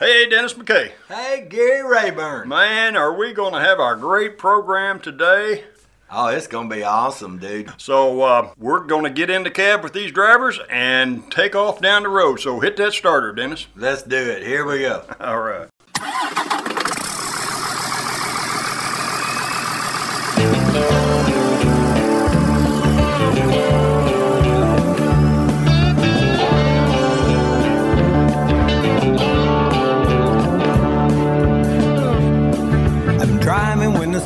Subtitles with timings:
[0.00, 0.92] Hey, Dennis McKay.
[1.08, 2.48] Hey, Gary Rayburn.
[2.48, 5.64] Man, are we going to have our great program today?
[6.10, 7.70] Oh, it's going to be awesome, dude.
[7.76, 11.82] So, uh, we're going to get in the cab with these drivers and take off
[11.82, 12.40] down the road.
[12.40, 13.66] So, hit that starter, Dennis.
[13.76, 14.42] Let's do it.
[14.42, 15.04] Here we go.
[15.20, 15.69] All right.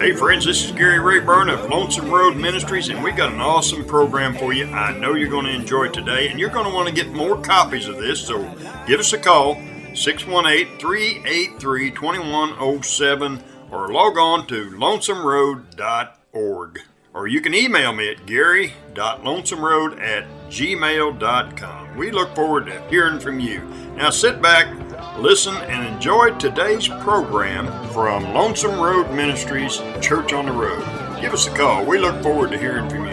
[0.00, 3.84] Hey, friends, this is Gary Rayburn of Lonesome Road Ministries, and we got an awesome
[3.84, 4.64] program for you.
[4.64, 7.38] I know you're going to enjoy today, and you're going to want to get more
[7.38, 8.40] copies of this, so
[8.86, 9.56] give us a call
[9.92, 16.80] 618 383 2107 or log on to lonesomeroad.org.
[17.12, 21.96] Or you can email me at gary.lonesomeroad at gmail.com.
[21.98, 23.60] We look forward to hearing from you.
[23.96, 24.66] Now sit back,
[25.20, 30.82] listen, and enjoy today's program from Lonesome Road Ministries Church on the Road.
[31.20, 31.84] Give us a call.
[31.84, 33.12] We look forward to hearing from you.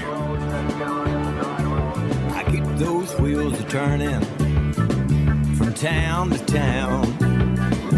[2.33, 4.22] I keep those wheels a turning
[5.55, 7.17] from town to town.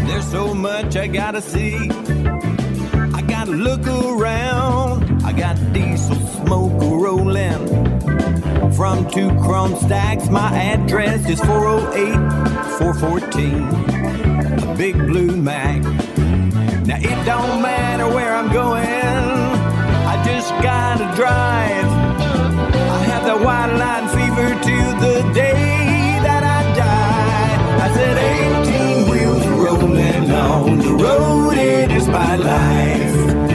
[0.06, 1.76] There's so much I gotta see.
[1.76, 5.24] I gotta look around.
[5.24, 7.66] I got diesel smoke rolling
[8.72, 10.28] from two chrome stacks.
[10.28, 12.14] My address is 408
[12.78, 14.70] 414.
[14.70, 15.82] A big blue Mack.
[16.86, 18.84] Now it don't matter where I'm going.
[20.12, 21.90] I just gotta drive.
[22.96, 27.54] I have the white line fever till the day that I die.
[27.84, 28.16] I said
[28.66, 33.49] 18 wheels rolling on the road, it is my life.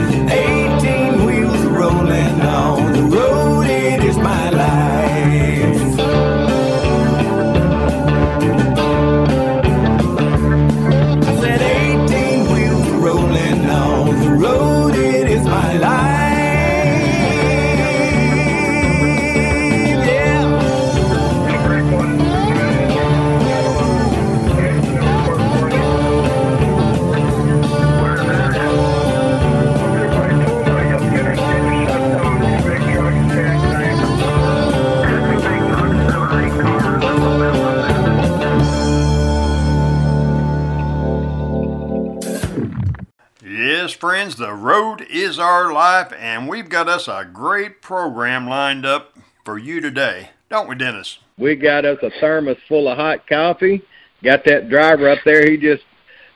[44.26, 49.16] Friends, the road is our life, and we've got us a great program lined up
[49.44, 51.18] for you today, don't we, Dennis?
[51.38, 53.82] We got us a thermos full of hot coffee.
[54.24, 55.48] Got that driver up there.
[55.48, 55.84] He just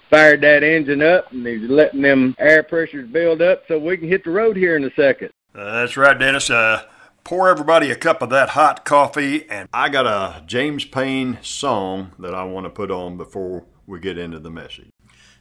[0.08, 4.06] fired that engine up, and he's letting them air pressures build up so we can
[4.06, 5.30] hit the road here in a second.
[5.52, 6.48] Uh, that's right, Dennis.
[6.48, 6.84] Uh,
[7.24, 12.12] pour everybody a cup of that hot coffee, and I got a James Payne song
[12.20, 14.90] that I want to put on before we get into the message.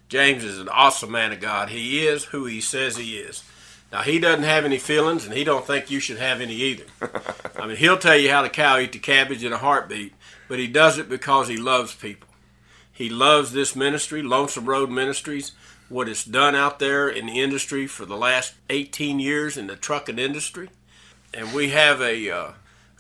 [0.10, 1.70] James is an awesome man of God.
[1.70, 3.44] He is who he says he is.
[3.92, 6.86] Now he doesn't have any feelings, and he don't think you should have any either.
[7.60, 10.14] I mean, he'll tell you how the cow eat the cabbage in a heartbeat,
[10.48, 12.28] but he does it because he loves people.
[12.92, 15.54] He loves this ministry, Lonesome Road Ministries,
[15.88, 19.76] what it's done out there in the industry for the last 18 years in the
[19.76, 20.70] trucking industry.
[21.34, 22.52] And we have a uh,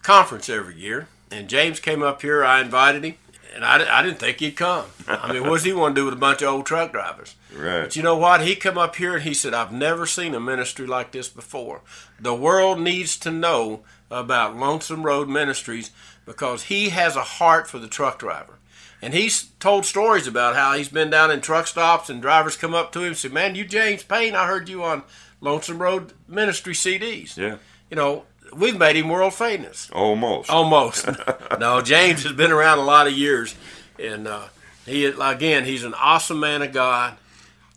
[0.01, 1.07] conference every year.
[1.31, 3.15] And James came up here, I invited him,
[3.53, 4.85] and I, I didn't think he'd come.
[5.07, 7.35] I mean, what's he want to do with a bunch of old truck drivers?
[7.55, 7.81] Right.
[7.81, 8.41] But you know what?
[8.41, 11.81] He come up here and he said, I've never seen a ministry like this before.
[12.19, 15.91] The world needs to know about Lonesome Road Ministries
[16.25, 18.59] because he has a heart for the truck driver.
[19.01, 22.73] And he's told stories about how he's been down in truck stops and drivers come
[22.73, 25.03] up to him and say, Man, you James Payne, I heard you on
[25.41, 27.37] Lonesome Road Ministry CDs.
[27.37, 27.57] Yeah.
[27.89, 29.89] You know, we've made him world famous.
[29.91, 30.49] Almost.
[30.49, 31.07] Almost.
[31.59, 33.55] no, James has been around a lot of years,
[33.97, 34.47] and uh,
[34.85, 37.17] he again, he's an awesome man of God.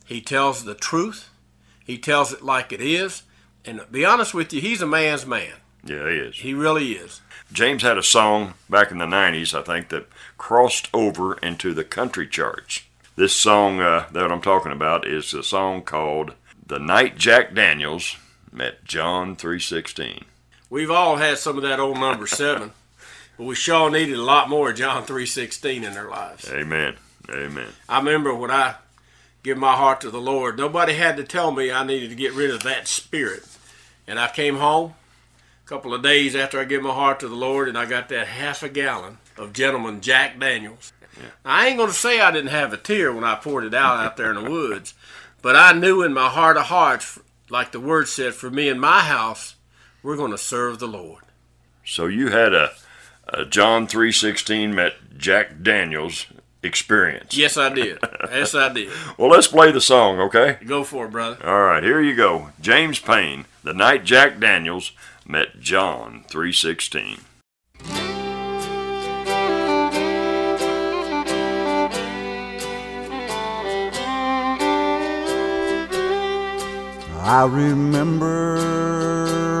[0.05, 1.29] He tells the truth.
[1.83, 3.23] He tells it like it is.
[3.65, 5.53] And to be honest with you, he's a man's man.
[5.85, 6.35] Yeah, he is.
[6.37, 7.21] He really is.
[7.51, 11.83] James had a song back in the 90s, I think, that crossed over into the
[11.83, 12.81] country charts.
[13.15, 16.33] This song uh, that I'm talking about is a song called
[16.65, 18.17] The Night Jack Daniels
[18.51, 20.23] Met John 3.16.
[20.73, 22.71] We've all had some of that old number seven.
[23.37, 26.49] But we sure needed a lot more of John 3.16 in their lives.
[26.51, 26.95] Amen.
[27.29, 27.67] Amen.
[27.87, 28.77] I remember when I
[29.43, 32.33] give my heart to the Lord, nobody had to tell me I needed to get
[32.33, 33.43] rid of that spirit.
[34.07, 34.95] And I came home
[35.63, 38.09] a couple of days after I gave my heart to the Lord, and I got
[38.09, 40.91] that half a gallon of Gentleman Jack Daniels.
[41.45, 44.03] I ain't going to say I didn't have a tear when I poured it out
[44.03, 44.95] out there in the woods,
[45.43, 47.19] but I knew in my heart of hearts,
[47.51, 49.53] like the word said, for me and my house,
[50.03, 51.23] we're going to serve the Lord.
[51.85, 52.71] So you had a,
[53.27, 56.27] a John 3.16 met Jack Daniels
[56.61, 57.35] experience.
[57.35, 57.99] Yes, I did.
[58.31, 58.89] yes, I did.
[59.17, 60.57] Well, let's play the song, okay?
[60.65, 61.45] Go for it, brother.
[61.45, 62.49] All right, here you go.
[62.61, 64.91] James Payne, the night Jack Daniels
[65.25, 67.21] met John 3.16.
[77.25, 78.92] I remember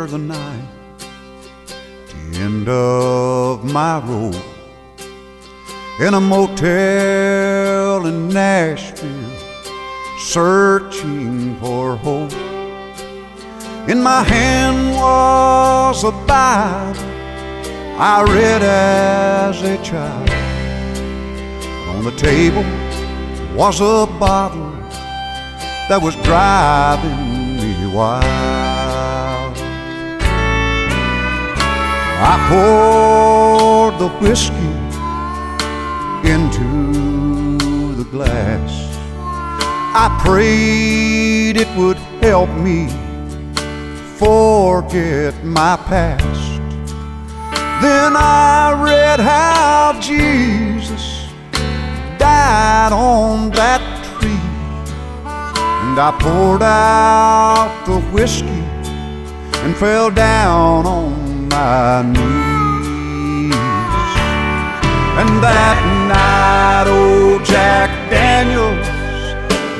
[0.07, 0.67] the night,
[1.77, 4.41] the end of my road,
[5.99, 9.31] in a motel in Nashville,
[10.19, 12.33] searching for hope.
[13.87, 16.99] In my hand was a Bible
[17.97, 20.29] I read as a child.
[21.95, 22.65] On the table
[23.55, 24.71] was a bottle
[25.89, 28.42] that was driving me wild.
[32.25, 34.73] I poured the whiskey
[36.23, 38.71] into the glass.
[39.93, 42.87] I prayed it would help me
[44.17, 46.61] forget my past.
[47.83, 51.27] Then I read how Jesus
[52.17, 53.81] died on that
[54.17, 54.47] tree.
[55.25, 58.63] And I poured out the whiskey
[59.65, 61.22] and fell down on
[61.53, 63.53] my knees.
[65.21, 65.79] And that
[66.13, 68.89] night, old Jack Daniels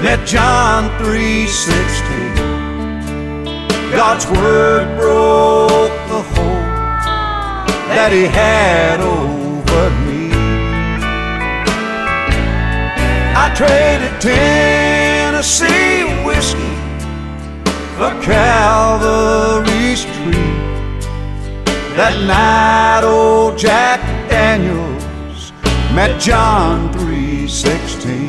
[0.04, 2.36] met John 3:16.
[3.98, 6.68] God's word broke the hold
[7.94, 10.24] that he had over me.
[13.44, 16.74] I traded Tennessee whiskey
[17.98, 19.73] for Calvary's tree.
[21.96, 25.52] That night, old Jack Daniels
[25.94, 28.28] met John 3:16.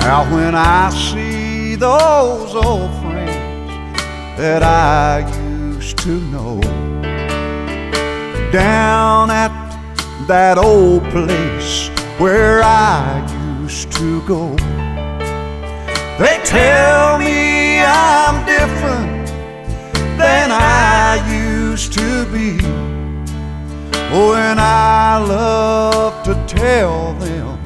[0.00, 4.00] Now when I see those old friends
[4.38, 6.58] that I used to know
[8.50, 9.71] down at
[10.26, 11.88] that old place
[12.18, 13.26] where I
[13.60, 14.54] used to go,
[16.18, 19.26] they tell me I'm different
[20.18, 22.58] than I used to be.
[24.14, 27.58] Oh, and I love to tell them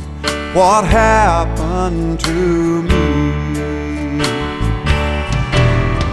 [0.55, 3.27] what happened to me.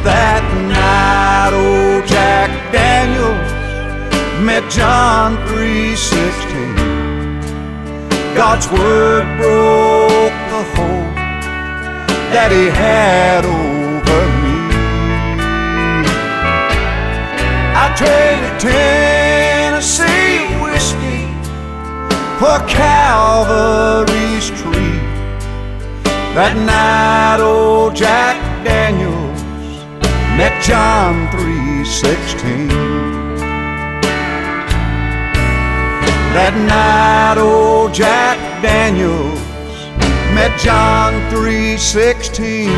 [0.03, 3.52] That night, old Jack Daniels
[4.43, 6.75] met John 3:16.
[8.35, 11.15] God's word broke the hold
[12.33, 14.59] that he had over me.
[17.83, 21.23] I traded Tennessee whiskey
[22.39, 24.99] for Calvary's tree.
[26.35, 29.41] That night, old Jack Daniels
[30.37, 33.22] met John 3:16.
[36.33, 39.39] That night, old Jack Daniels
[40.33, 42.73] met John 3:16.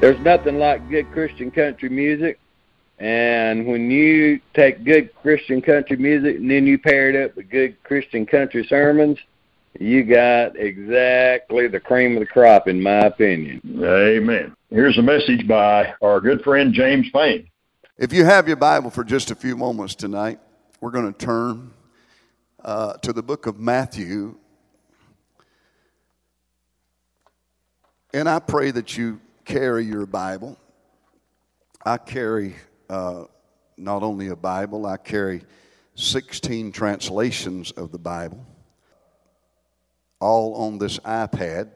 [0.00, 2.38] There's nothing like good Christian country music.
[2.98, 7.48] And when you take good Christian country music and then you pair it up with
[7.48, 9.18] good Christian country sermons,
[9.78, 13.62] you got exactly the cream of the crop, in my opinion.
[13.82, 14.54] Amen.
[14.68, 17.49] Here's a message by our good friend James Payne.
[18.00, 20.40] If you have your Bible for just a few moments tonight,
[20.80, 21.70] we're going to turn
[22.64, 24.36] uh, to the book of Matthew.
[28.14, 30.56] And I pray that you carry your Bible.
[31.84, 32.56] I carry
[32.88, 33.24] uh,
[33.76, 35.42] not only a Bible, I carry
[35.94, 38.46] 16 translations of the Bible,
[40.20, 41.68] all on this iPad.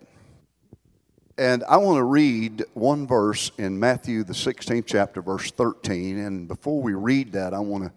[1.37, 6.19] And I want to read one verse in Matthew, the 16th chapter, verse 13.
[6.19, 7.93] And before we read that, I want to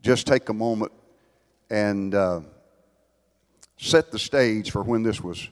[0.00, 0.90] just take a moment
[1.68, 2.40] and uh,
[3.76, 5.46] set the stage for when this was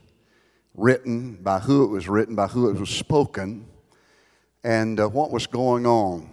[0.74, 3.66] written, by who it was written, by who it was spoken,
[4.64, 6.30] and uh, what was going on.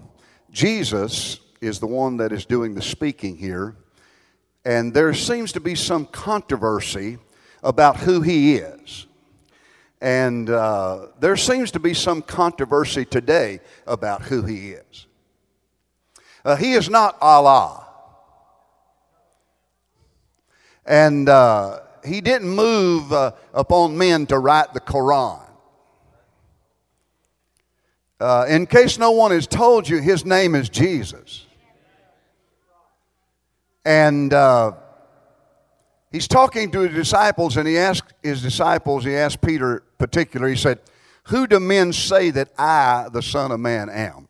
[0.50, 3.76] Jesus is the one that is doing the speaking here,
[4.64, 7.18] and there seems to be some controversy
[7.64, 9.08] about who he is.
[10.02, 15.08] And uh, there seems to be some controversy today about who he is.
[16.46, 17.86] Uh, he is not Allah.
[20.86, 25.42] And uh, he didn't move uh, upon men to write the Quran.
[28.20, 31.46] Uh, in case no one has told you, his name is Jesus.
[33.86, 34.74] And uh,
[36.12, 40.56] he's talking to his disciples, and he asked his disciples, he asked Peter particular, he
[40.56, 40.80] said,
[41.26, 44.28] Who do men say that I, the Son of Man, am?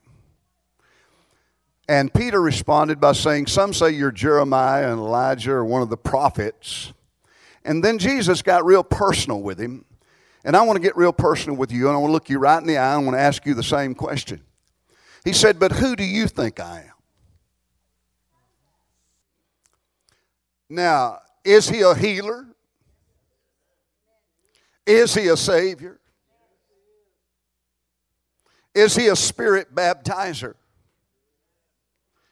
[1.88, 5.98] And Peter responded by saying, Some say you're Jeremiah and Elijah or one of the
[5.98, 6.94] prophets.
[7.66, 9.86] And then Jesus got real personal with him.
[10.46, 12.40] And I want to get real personal with you, and I want to look you
[12.40, 14.42] right in the eye and I want to ask you the same question.
[15.26, 16.94] He said, But who do you think I am?
[20.70, 22.48] Now, is he a healer?
[24.86, 26.00] Is he a savior?
[28.74, 30.56] Is he a spirit baptizer?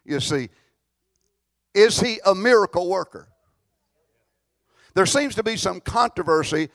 [0.06, 0.50] You see,
[1.74, 3.28] is he a miracle worker?
[4.94, 6.70] There seems to be some controversy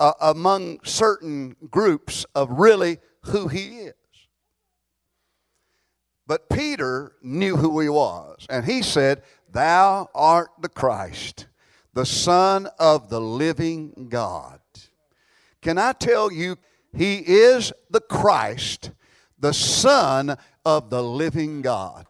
[0.00, 3.94] uh, among certain groups of really who he is.
[6.26, 11.46] But Peter knew who he was, and he said, Thou art the Christ,
[11.94, 14.60] the Son of the living God.
[15.62, 16.58] Can I tell you,
[16.94, 18.90] he is the Christ,
[19.38, 20.36] the Son
[20.66, 22.06] of the living God.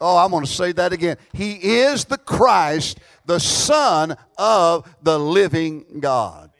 [0.00, 1.16] Oh, I'm going to say that again.
[1.32, 6.50] He is the Christ, the Son of the living God.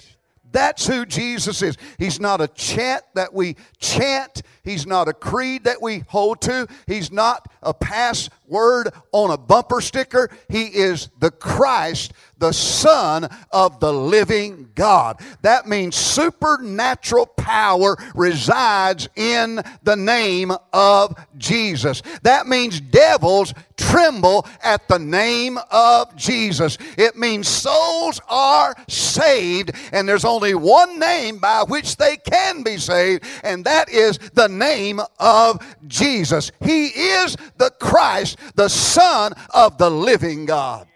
[0.52, 1.76] That's who Jesus is.
[1.99, 4.42] He's not a chant that we chant.
[4.64, 6.69] He's not a creed that we hold to.
[6.87, 10.31] He's not a password on a bumper sticker.
[10.49, 15.21] He is the Christ, the Son of the living God.
[15.42, 22.02] That means supernatural power resides in the name of Jesus.
[22.23, 26.78] That means devils tremble at the name of Jesus.
[26.97, 32.76] It means souls are saved, and there's only one name by which they can be
[32.76, 36.52] saved, and that is the name of Jesus.
[36.62, 40.87] He is the Christ, the Son of the living God.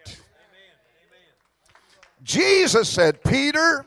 [2.22, 3.86] Jesus said, Peter,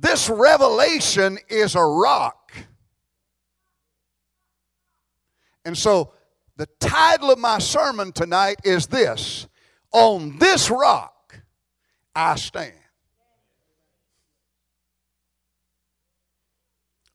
[0.00, 2.52] this revelation is a rock.
[5.64, 6.12] And so
[6.56, 9.46] the title of my sermon tonight is this
[9.92, 11.40] On this rock
[12.14, 12.74] I stand.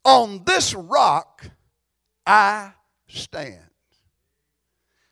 [0.06, 1.50] On this rock
[2.26, 2.74] I
[3.08, 3.60] stand.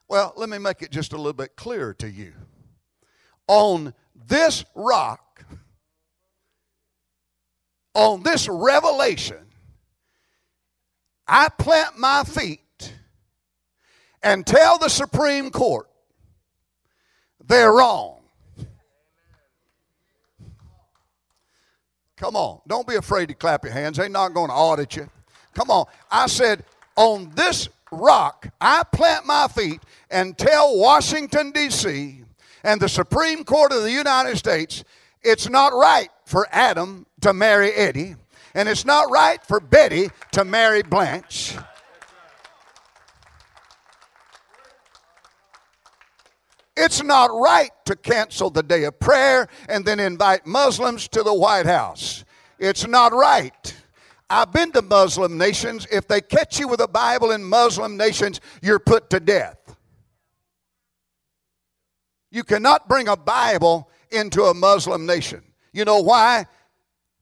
[0.08, 2.34] Well, let me make it just a little bit clearer to you.
[3.48, 3.94] On
[4.28, 5.46] this rock,
[7.94, 9.46] on this revelation,
[11.28, 12.94] I plant my feet
[14.22, 15.90] and tell the Supreme Court
[17.46, 18.21] they're wrong.
[22.22, 22.62] Come on.
[22.68, 23.98] Don't be afraid to clap your hands.
[23.98, 25.10] They're not going to audit you.
[25.56, 25.88] Come on.
[26.12, 26.64] I said,
[26.96, 32.24] on this rock, I plant my feet and tell Washington, D.C.
[32.64, 34.84] and the Supreme Court of the United States
[35.24, 38.16] it's not right for Adam to marry Eddie,
[38.54, 41.56] and it's not right for Betty to marry Blanche.
[46.78, 51.34] It's not right to cancel the day of prayer and then invite Muslims to the
[51.34, 52.24] White House.
[52.60, 53.76] It's not right.
[54.30, 55.86] I've been to Muslim nations.
[55.92, 59.58] If they catch you with a Bible in Muslim nations, you're put to death.
[62.32, 65.44] You cannot bring a Bible into a Muslim nation.
[65.74, 66.46] You know why?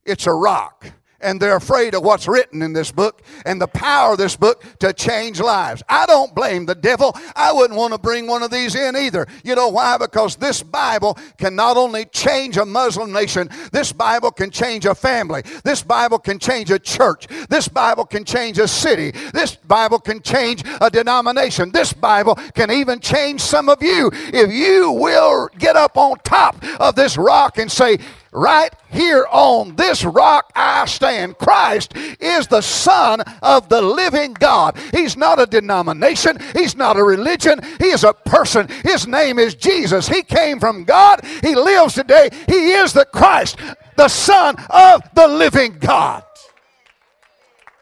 [0.06, 0.91] It's a rock
[1.22, 4.64] and they're afraid of what's written in this book and the power of this book
[4.80, 5.84] to change lives.
[5.90, 7.16] I don't blame the devil.
[7.36, 9.28] I wouldn't want to bring one of these in either.
[9.44, 9.98] You know why?
[9.98, 14.96] Because this Bible can not only change a Muslim nation, this Bible can change a
[14.96, 15.44] family.
[15.64, 17.28] This Bible can change a church.
[17.50, 19.12] This Bible can change a city.
[19.34, 21.72] This Bible can change a denomination.
[21.72, 26.64] This Bible can even change some of you if you will get up on top
[26.80, 27.98] of this rock and say,
[28.31, 31.38] right here on this rock I stand.
[31.38, 34.77] Christ is the Son of the living God.
[34.91, 38.67] He's not a denomination, He's not a religion, He is a person.
[38.83, 40.07] His name is Jesus.
[40.07, 42.29] He came from God, He lives today.
[42.48, 43.57] He is the Christ,
[43.95, 46.24] the Son of the living God.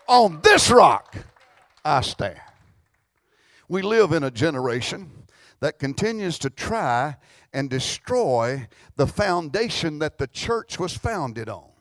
[0.07, 1.15] On this rock
[1.83, 2.39] I stand.
[3.69, 5.11] We live in a generation
[5.59, 7.17] that continues to try
[7.57, 11.71] and destroy the foundation that the church was founded on.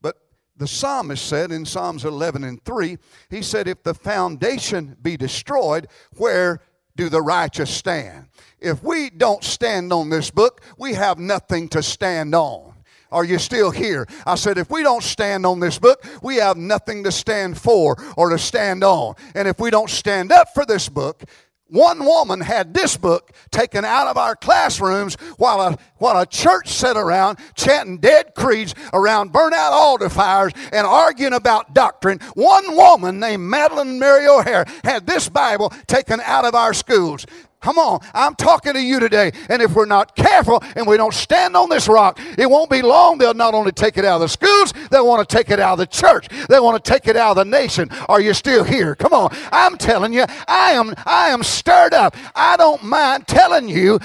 [0.00, 0.16] But
[0.56, 2.96] the psalmist said in Psalms 11 and 3,
[3.28, 6.62] he said, If the foundation be destroyed, where
[6.96, 8.28] do the righteous stand?
[8.60, 12.72] If we don't stand on this book, we have nothing to stand on.
[13.12, 14.08] Are you still here?
[14.26, 17.96] I said, if we don't stand on this book, we have nothing to stand for
[18.16, 19.14] or to stand on.
[19.36, 21.22] And if we don't stand up for this book,
[21.68, 26.68] one woman had this book taken out of our classrooms while a, while a church
[26.68, 32.18] sat around chanting dead creeds around burnout altar fires and arguing about doctrine.
[32.34, 37.26] One woman named Madalyn Murray O'Hair had this Bible taken out of our schools.
[37.64, 39.32] Come on, I'm talking to you today.
[39.48, 42.82] And if we're not careful and we don't stand on this rock, it won't be
[42.82, 43.16] long.
[43.16, 45.72] They'll not only take it out of the schools, they'll want to take it out
[45.72, 46.28] of the church.
[46.50, 47.88] They want to take it out of the nation.
[48.06, 48.94] Are you still here?
[48.94, 49.34] Come on.
[49.50, 52.14] I'm telling you, I am I am stirred up.
[52.36, 53.98] I don't mind telling you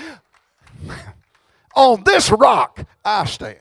[1.76, 3.60] on this rock I stand.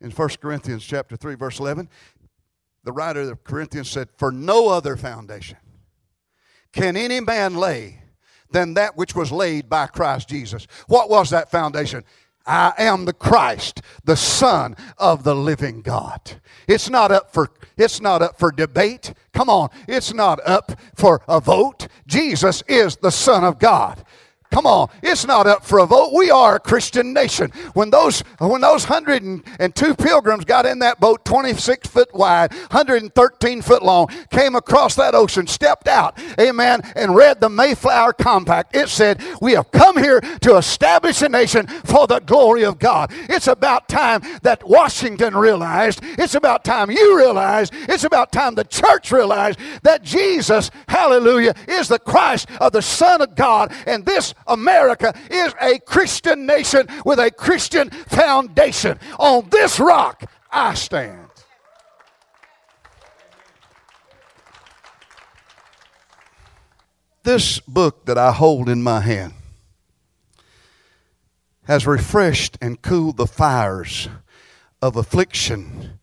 [0.00, 1.90] In 1 Corinthians chapter 3 verse 11,
[2.82, 5.58] the writer of Corinthians said, "For no other foundation
[6.72, 8.02] can any man lay
[8.52, 10.66] than that which was laid by Christ Jesus.
[10.86, 12.04] What was that foundation?
[12.46, 16.20] I am the Christ, the Son of the living God.
[16.66, 19.14] It's not up for it's not up for debate.
[19.32, 21.88] Come on, it's not up for a vote.
[22.06, 24.04] Jesus is the Son of God.
[24.52, 26.12] Come on, it's not up for a vote.
[26.12, 27.50] We are a Christian nation.
[27.72, 33.82] When those when those 102 pilgrims got in that boat, 26 foot wide, 113 foot
[33.82, 39.22] long, came across that ocean, stepped out, amen, and read the Mayflower Compact, it said,
[39.40, 43.88] "We have come here to establish a nation for the glory of God." It's about
[43.88, 46.00] time that Washington realized.
[46.18, 47.72] It's about time you realized.
[47.88, 53.22] It's about time the church realized that Jesus, hallelujah, is the Christ of the Son
[53.22, 58.98] of God, and this America is a Christian nation with a Christian foundation.
[59.18, 61.28] On this rock I stand.
[67.24, 69.34] This book that I hold in my hand
[71.64, 74.08] has refreshed and cooled the fires
[74.80, 76.00] of affliction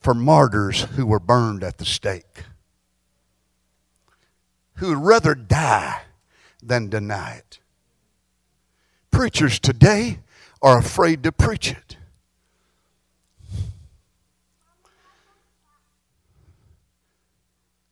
[0.00, 2.44] for martyrs who were burned at the stake,
[4.76, 6.02] who would rather die
[6.62, 7.58] than deny it.
[9.14, 10.18] Preachers today
[10.60, 11.96] are afraid to preach it.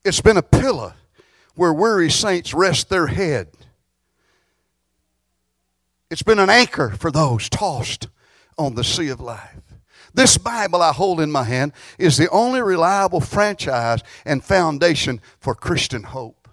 [0.04, 0.94] It's been a pillow
[1.54, 3.46] where weary saints rest their head.
[6.10, 8.08] It's been an anchor for those tossed
[8.58, 9.62] on the sea of life.
[10.12, 15.54] This Bible I hold in my hand is the only reliable franchise and foundation for
[15.54, 16.48] Christian hope.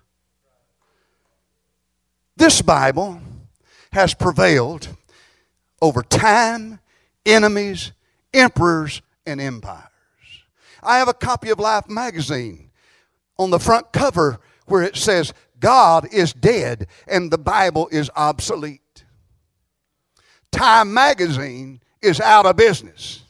[2.38, 3.20] This Bible
[3.92, 4.90] has prevailed
[5.82, 6.80] over time,
[7.26, 7.92] enemies,
[8.34, 9.84] emperors, and empires.
[10.82, 12.70] I have a copy of Life magazine
[13.38, 19.04] on the front cover where it says, God is dead and the Bible is obsolete.
[20.52, 23.24] Time magazine is out of business.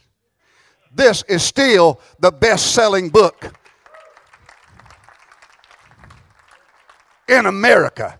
[0.92, 3.54] This is still the best selling book
[7.28, 8.18] in America.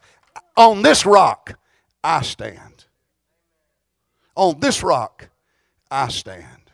[0.56, 1.58] On this rock,
[2.02, 2.86] I stand.
[4.34, 5.28] On this rock,
[5.90, 6.70] I stand.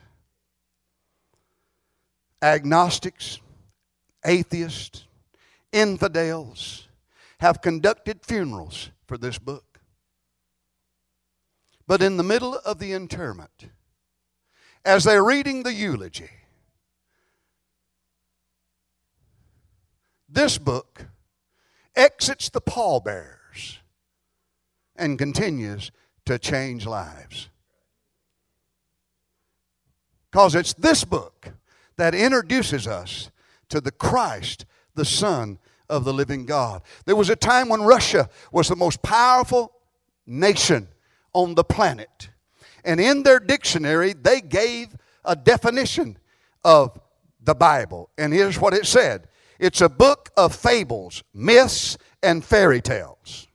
[2.41, 3.41] Agnostics,
[4.25, 5.05] atheists,
[5.73, 6.89] infidels
[7.41, 9.81] have conducted funerals for this book.
[11.87, 13.69] But in the middle of the interment,
[14.85, 16.31] as they're reading the eulogy,
[20.29, 21.07] this book
[21.95, 23.79] exits the pallbearers
[24.99, 25.91] and continues
[26.25, 27.49] to change lives.
[30.31, 31.53] Because it's this book
[31.97, 33.31] that introduces us
[33.69, 36.83] to the Christ, the Son of the living God.
[37.05, 39.73] There was a time when Russia was the most powerful
[40.27, 40.89] nation
[41.33, 42.31] on the planet.
[42.85, 46.19] And in their dictionary, they gave a definition
[46.65, 46.99] of
[47.43, 48.11] the Bible.
[48.19, 49.29] And here's what it said
[49.59, 53.49] it's a book of fables, myths, and fairy tales.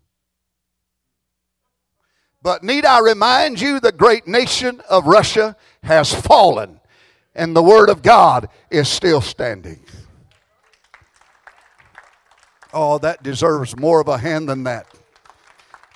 [2.43, 6.79] But need I remind you, the great nation of Russia has fallen,
[7.35, 9.79] and the Word of God is still standing.
[12.73, 14.87] Oh, that deserves more of a hand than that.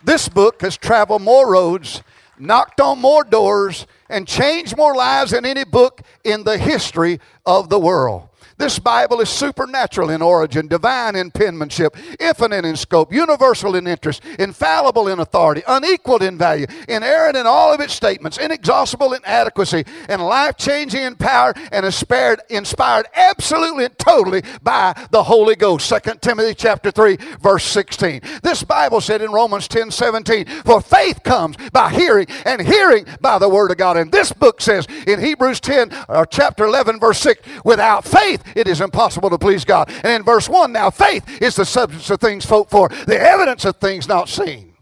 [0.03, 2.03] This book has traveled more roads,
[2.37, 7.69] knocked on more doors, and changed more lives than any book in the history of
[7.69, 8.29] the world.
[8.57, 14.23] This Bible is supernatural in origin, divine in penmanship, infinite in scope, universal in interest,
[14.39, 19.83] infallible in authority, unequaled in value, inerrant in all of its statements, inexhaustible in adequacy,
[20.07, 25.89] and life changing in power, and inspired, inspired absolutely and totally by the Holy Ghost.
[25.89, 28.21] 2 Timothy chapter 3, verse 16.
[28.41, 33.37] This Bible said in Romans 10 17, For faith comes by hearing, and hearing by
[33.37, 33.97] the Word of God.
[33.97, 38.67] And this book says in Hebrews 10, or chapter 11, verse 6, without faith, it
[38.67, 39.89] is impossible to please God.
[40.03, 43.65] And in verse 1, now faith is the substance of things hoped for, the evidence
[43.65, 44.73] of things not seen.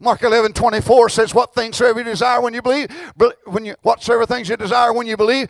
[0.00, 2.90] Mark 11, 24 says, What things soever you desire when you believe,
[3.46, 5.48] when you, whatsoever things you desire when you believe,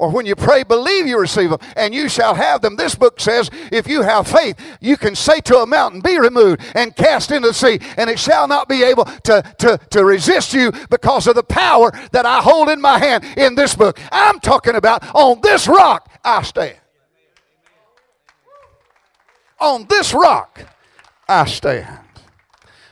[0.00, 2.74] or when you pray, believe you receive them, and you shall have them.
[2.74, 6.62] This book says, if you have faith, you can say to a mountain, Be removed
[6.74, 10.54] and cast into the sea, and it shall not be able to, to, to resist
[10.54, 14.00] you because of the power that I hold in my hand in this book.
[14.10, 16.78] I'm talking about on this rock I stand.
[19.60, 20.66] On this rock
[21.28, 21.98] I stand.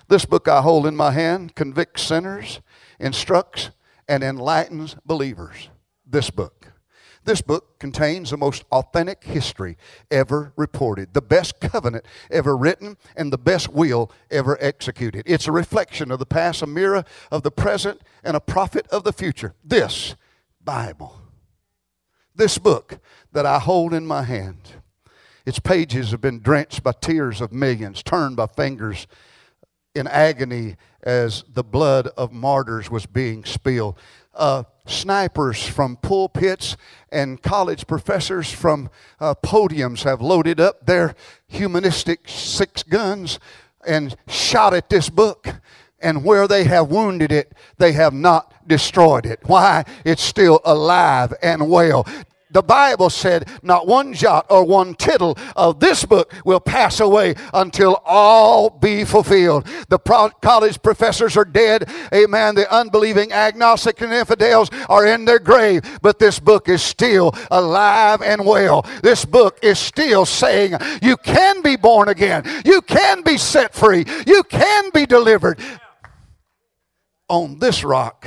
[0.08, 2.60] This book I hold in my hand convicts sinners,
[3.00, 3.70] instructs,
[4.06, 5.70] and enlightens believers.
[6.06, 6.57] This book.
[7.28, 9.76] This book contains the most authentic history
[10.10, 15.24] ever reported, the best covenant ever written, and the best will ever executed.
[15.26, 19.04] It's a reflection of the past, a mirror of the present, and a prophet of
[19.04, 19.52] the future.
[19.62, 20.16] This
[20.64, 21.20] Bible,
[22.34, 22.98] this book
[23.32, 24.76] that I hold in my hand,
[25.44, 29.06] its pages have been drenched by tears of millions, turned by fingers
[29.94, 33.98] in agony as the blood of martyrs was being spilled.
[34.32, 36.76] Uh, snipers from pulpits
[37.10, 41.14] and college professors from uh, podiums have loaded up their
[41.46, 43.38] humanistic six guns
[43.86, 45.60] and shot at this book.
[46.00, 49.40] And where they have wounded it, they have not destroyed it.
[49.46, 49.84] Why?
[50.04, 52.06] It's still alive and well
[52.50, 57.34] the Bible said, not one jot or one tittle of this book will pass away
[57.52, 59.66] until all be fulfilled.
[59.88, 61.90] The pro- college professors are dead.
[62.14, 62.54] Amen.
[62.54, 65.82] The unbelieving agnostic and infidels are in their grave.
[66.00, 68.86] But this book is still alive and well.
[69.02, 72.44] This book is still saying, you can be born again.
[72.64, 74.04] You can be set free.
[74.26, 75.60] You can be delivered.
[77.28, 78.26] On this rock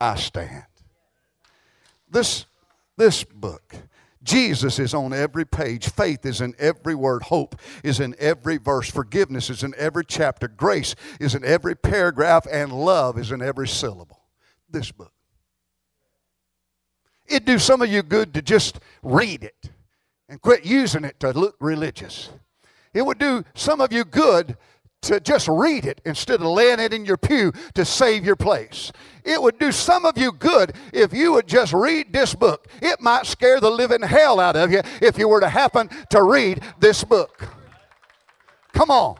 [0.00, 0.64] I stand.
[2.10, 2.46] This
[2.96, 3.74] this book.
[4.22, 5.88] Jesus is on every page.
[5.88, 7.24] Faith is in every word.
[7.24, 8.88] Hope is in every verse.
[8.88, 10.46] Forgiveness is in every chapter.
[10.46, 12.46] Grace is in every paragraph.
[12.50, 14.20] And love is in every syllable.
[14.70, 15.12] This book.
[17.26, 19.70] It'd do some of you good to just read it
[20.28, 22.30] and quit using it to look religious.
[22.94, 24.56] It would do some of you good
[25.02, 28.92] to just read it instead of laying it in your pew to save your place.
[29.24, 32.68] It would do some of you good if you would just read this book.
[32.80, 36.22] It might scare the living hell out of you if you were to happen to
[36.22, 37.48] read this book.
[38.72, 39.16] Come on.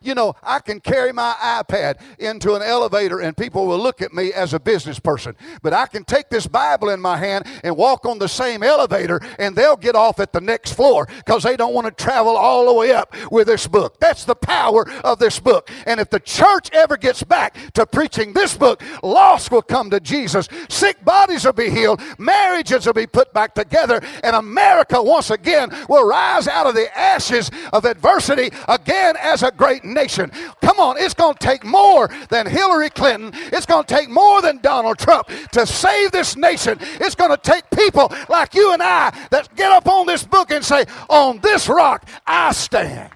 [0.00, 4.12] You know, I can carry my iPad into an elevator and people will look at
[4.12, 5.34] me as a business person.
[5.62, 9.20] But I can take this Bible in my hand and walk on the same elevator
[9.38, 12.66] and they'll get off at the next floor because they don't want to travel all
[12.66, 13.98] the way up with this book.
[13.98, 15.70] That's the power of this book.
[15.86, 20.00] And if the church ever gets back to preaching this book, lost will come to
[20.00, 20.48] Jesus.
[20.68, 22.00] Sick bodies will be healed.
[22.18, 24.00] Marriages will be put back together.
[24.22, 29.50] And America once again will rise out of the ashes of adversity again as a
[29.50, 30.30] great nation.
[30.62, 33.32] Come on, it's going to take more than Hillary Clinton.
[33.52, 36.78] It's going to take more than Donald Trump to save this nation.
[37.00, 40.50] It's going to take people like you and I that get up on this book
[40.50, 43.10] and say, On this rock I stand.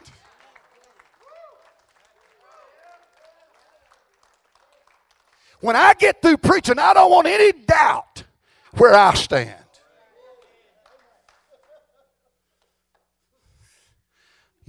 [5.61, 8.25] When I get through preaching, I don't want any doubt
[8.73, 9.62] where I stand.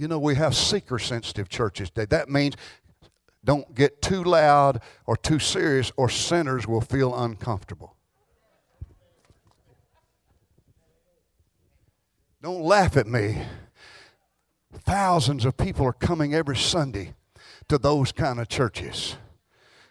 [0.04, 2.04] You know, we have seeker sensitive churches today.
[2.04, 2.56] That means
[3.42, 7.96] don't get too loud or too serious, or sinners will feel uncomfortable.
[12.42, 13.46] Don't laugh at me.
[14.80, 17.14] Thousands of people are coming every Sunday
[17.68, 19.16] to those kind of churches.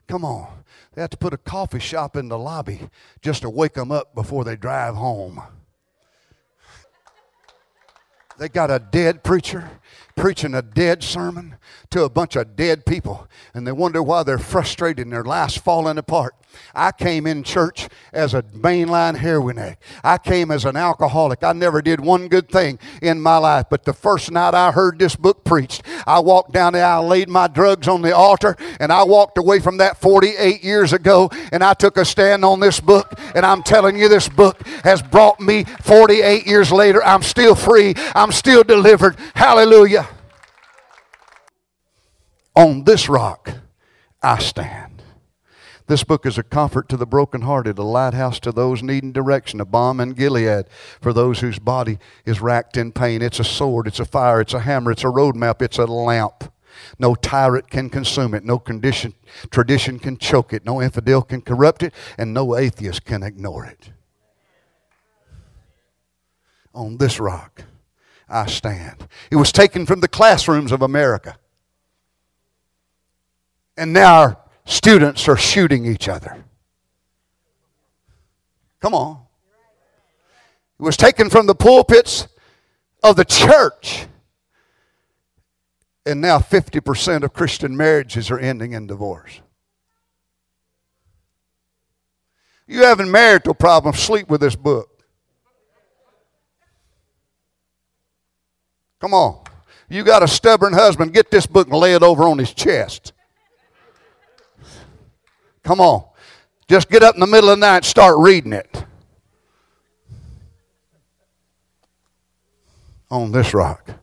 [0.08, 0.64] Come on.
[0.94, 2.82] They have to put a coffee shop in the lobby
[3.24, 5.42] just to wake them up before they drive home.
[8.38, 9.80] They got a dead preacher
[10.16, 11.56] preaching a dead sermon
[11.90, 15.58] to a bunch of dead people, and they wonder why they're frustrated and their life's
[15.58, 16.36] falling apart.
[16.76, 19.84] I came in church as a mainline heroin addict.
[20.04, 21.44] I came as an alcoholic.
[21.44, 23.68] I never did one good thing in my life.
[23.70, 27.30] But the first night I heard this book preached, I walked down the aisle, laid
[27.30, 31.64] my drugs on the altar, and I walked away from that 48 years ago, and
[31.64, 33.14] I took a stand on this book.
[33.36, 37.04] And I'm telling you, this book has brought me 48 years later.
[37.04, 37.94] I'm still free.
[38.16, 39.18] I'm still delivered.
[39.84, 40.08] Hallelujah.
[42.56, 43.56] On this rock
[44.22, 45.04] I stand.
[45.88, 49.66] This book is a comfort to the brokenhearted, a lighthouse to those needing direction, a
[49.66, 50.68] balm in Gilead
[51.02, 53.22] for those whose body is racked in pain.
[53.22, 56.50] It's a sword, it's a fire, it's a hammer, it's a roadmap, it's a lamp.
[56.98, 59.14] No tyrant can consume it, no condition,
[59.52, 63.92] tradition can choke it, no infidel can corrupt it, and no atheist can ignore it.
[66.74, 67.66] On this rock
[68.30, 69.08] I stand.
[69.32, 71.38] It was taken from the classrooms of America.
[73.78, 76.44] And now our students are shooting each other.
[78.80, 79.20] Come on.
[80.80, 82.28] It was taken from the pulpits
[83.02, 84.08] of the church.
[86.06, 89.40] And now 50% of Christian marriages are ending in divorce.
[92.68, 94.93] You having marital problems, sleep with this book.
[99.04, 99.38] Come on.
[99.90, 103.12] You got a stubborn husband, get this book and lay it over on his chest.
[105.62, 106.06] Come on.
[106.70, 108.86] Just get up in the middle of the night and start reading it.
[113.12, 114.00] On this rock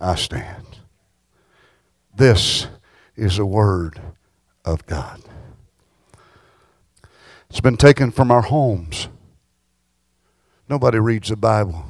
[0.00, 0.78] I stand.
[2.16, 2.68] This
[3.16, 4.00] is the Word
[4.64, 5.20] of God.
[7.50, 9.08] It's been taken from our homes.
[10.70, 11.84] Nobody reads the Bible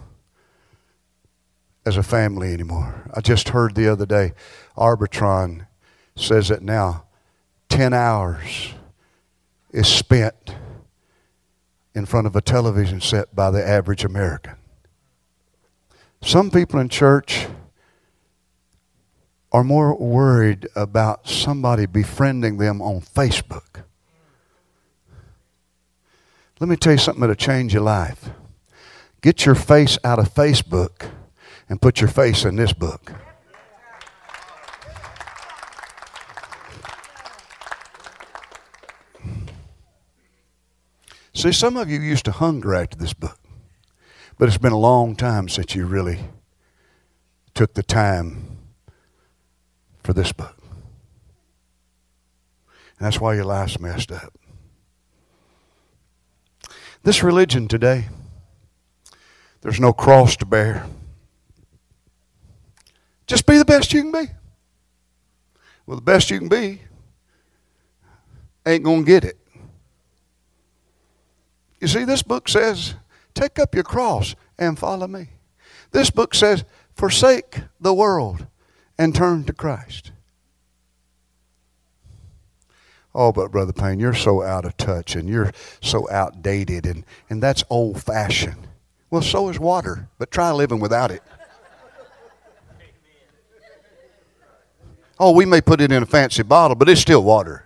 [1.89, 3.11] as a family anymore.
[3.15, 4.35] I just heard the other day,
[4.77, 5.67] Arbitron
[6.15, 7.05] says that now
[7.71, 8.75] 10 hours
[9.71, 10.55] is spent
[11.95, 14.57] in front of a television set by the average American.
[16.21, 17.47] Some people in church
[19.51, 23.85] are more worried about somebody befriending them on Facebook.
[26.61, 28.29] Let me tell you something that'll change your life.
[29.23, 31.13] Get your face out of Facebook
[31.69, 33.13] and put your face in this book.
[41.35, 43.39] See, some of you used to hunger after this book,
[44.39, 46.19] but it's been a long time since you really
[47.55, 48.59] took the time
[50.03, 50.57] for this book.
[52.99, 54.33] And that's why your life's messed up.
[57.05, 58.09] This religion today,
[59.61, 60.85] there's no cross to bear.
[63.29, 64.33] Just be the best you can be.
[65.87, 66.81] Well, the best you can be
[68.67, 69.39] ain't going to get it.
[71.81, 72.95] You see, this book says,
[73.35, 75.29] take up your cross and follow me.
[75.93, 76.65] This book says,
[76.95, 78.47] forsake the world
[78.99, 80.11] and turn to Christ.
[83.15, 87.43] Oh, but Brother Payne, you're so out of touch and you're so outdated and, and
[87.43, 88.67] that's old fashioned.
[89.11, 91.23] Well, so is water, but try living without it.
[95.21, 97.65] Oh, we may put it in a fancy bottle, but it's still water.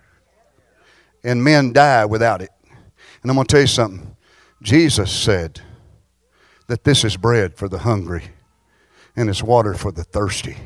[1.23, 2.49] And men die without it.
[3.21, 4.15] And I'm going to tell you something.
[4.61, 5.61] Jesus said
[6.67, 8.23] that this is bread for the hungry
[9.15, 10.57] and it's water for the thirsty.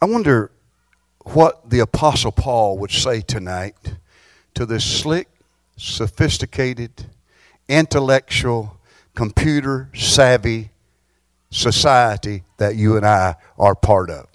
[0.00, 0.50] I wonder
[1.20, 3.76] what the Apostle Paul would say tonight
[4.54, 5.28] to this slick,
[5.76, 7.06] sophisticated,
[7.68, 8.78] intellectual,
[9.14, 10.70] computer savvy
[11.56, 14.26] society that you and I are part of.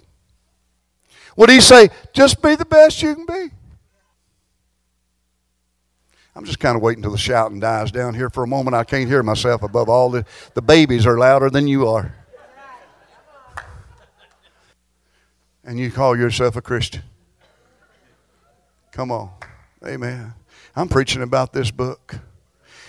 [1.36, 3.54] Would he say, just be the best you can be?
[6.34, 8.74] I'm just kind of waiting until the shouting dies down here for a moment.
[8.74, 12.14] I can't hear myself above all the, the babies are louder than you are.
[15.64, 17.02] And you call yourself a Christian.
[18.90, 19.30] Come on.
[19.86, 20.34] Amen.
[20.74, 22.18] I'm preaching about this book.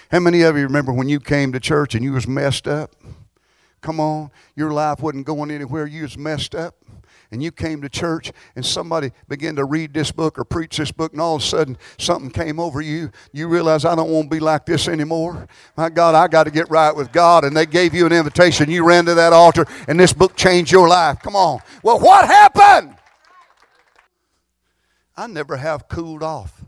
[0.10, 2.96] How many of you remember when you came to church and you was messed up?
[3.84, 5.86] Come on, your life wasn't going anywhere.
[5.86, 6.76] You was messed up.
[7.32, 10.92] And you came to church and somebody began to read this book or preach this
[10.92, 13.10] book, and all of a sudden something came over you.
[13.32, 15.48] You realize, I don't want to be like this anymore.
[15.76, 17.44] My God, I got to get right with God.
[17.44, 18.70] And they gave you an invitation.
[18.70, 21.20] You ran to that altar, and this book changed your life.
[21.24, 21.60] Come on.
[21.82, 22.96] Well, what happened?
[25.18, 26.64] I never have cooled off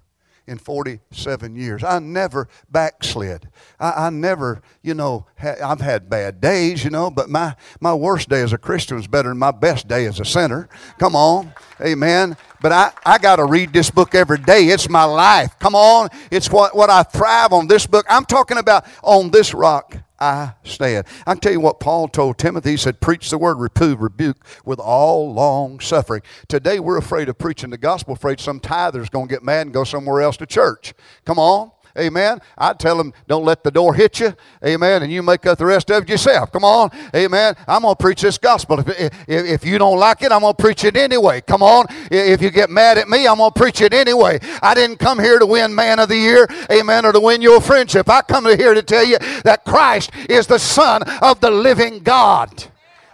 [0.48, 1.84] in 47 years.
[1.84, 3.50] I never backslid.
[3.80, 7.94] I, I never, you know, ha- I've had bad days, you know, but my, my
[7.94, 10.70] worst day as a Christian was better than my best day as a sinner.
[11.00, 11.54] Come on.
[11.82, 12.38] Amen.
[12.62, 14.68] But I, I got to read this book every day.
[14.68, 15.58] It's my life.
[15.60, 16.10] Come on.
[16.32, 18.06] It's what, what I thrive on this book.
[18.10, 21.06] I'm talking about on this rock I stand.
[21.28, 22.72] I tell you what Paul told Timothy.
[22.72, 26.22] He said, Preach the word, reprove, rebuke with all long suffering.
[26.48, 29.74] Today we're afraid of preaching the gospel, afraid some tither's going to get mad and
[29.74, 30.94] go somewhere else to church.
[31.26, 31.72] Come on.
[31.98, 32.42] Amen.
[32.58, 34.36] I tell them, don't let the door hit you.
[34.66, 35.04] Amen.
[35.04, 36.52] And you make up the rest of it yourself.
[36.52, 36.90] Come on.
[37.16, 37.56] Amen.
[37.68, 38.80] I'm going to preach this gospel.
[38.80, 41.42] If, if, if you don't like it, I'm going to preach it anyway.
[41.42, 41.86] Come on.
[42.12, 44.40] If you get mad at me, I'm going to preach it anyway.
[44.62, 46.48] I didn't come here to win man of the year.
[46.72, 47.06] Amen.
[47.06, 48.10] Or to win your friendship.
[48.10, 52.66] I come here to tell you that Christ is the Son of the living God.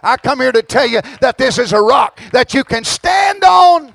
[0.02, 3.44] I come here to tell you that this is a rock that you can stand
[3.44, 3.94] on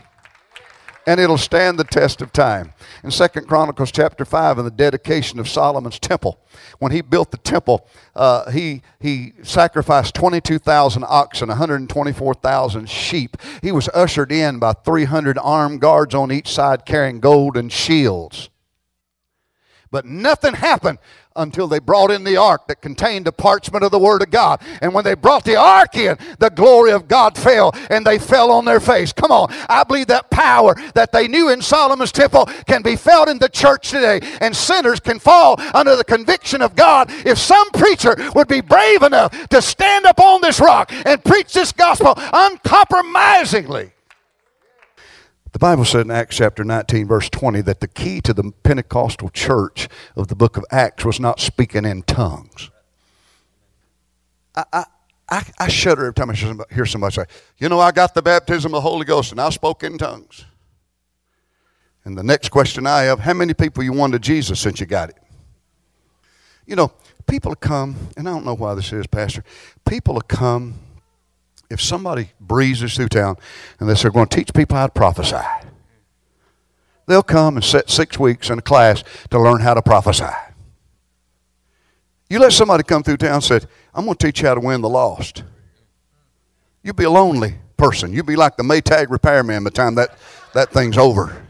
[1.08, 2.74] and it'll stand the test of time.
[3.02, 6.38] In Second Chronicles chapter 5, in the dedication of Solomon's temple,
[6.80, 13.38] when he built the temple, uh, he, he sacrificed 22,000 oxen, 124,000 sheep.
[13.62, 18.50] He was ushered in by 300 armed guards on each side carrying gold and shields.
[19.89, 21.00] But nothing happened
[21.38, 24.62] until they brought in the ark that contained the parchment of the Word of God.
[24.82, 28.52] And when they brought the ark in, the glory of God fell and they fell
[28.52, 29.13] on their face.
[29.13, 29.54] Come on.
[29.69, 33.50] I believe that power that they knew in Solomon's temple can be felt in the
[33.50, 34.19] church today.
[34.41, 39.04] And sinners can fall under the conviction of God if some preacher would be brave
[39.04, 43.91] enough to stand up on this rock and preach this gospel uncompromisingly.
[45.58, 49.30] The Bible said in Acts chapter 19, verse 20, that the key to the Pentecostal
[49.30, 52.70] church of the book of Acts was not speaking in tongues.
[54.56, 54.86] I,
[55.28, 56.36] I, I, shudder every time I
[56.76, 57.26] hear somebody say,
[57.58, 60.46] You know, I got the baptism of the Holy Ghost and I spoke in tongues.
[62.06, 64.86] And the next question I have, How many people you won to Jesus since you
[64.86, 65.17] got it?
[66.67, 66.91] You know,
[67.26, 69.43] people have come, and I don't know why this is, Pastor.
[69.86, 70.76] People have come
[71.70, 73.36] if somebody breezes through town
[73.80, 75.46] and they say, we're going to teach people how to prophesy,
[77.06, 80.26] they'll come and sit six weeks in a class to learn how to prophesy.
[82.30, 83.60] You let somebody come through town and say,
[83.94, 85.44] I'm going to teach you how to win the lost.
[86.84, 88.14] You'll be a lonely person.
[88.14, 90.18] You'll be like the Maytag repairman by the time that,
[90.54, 91.47] that thing's over.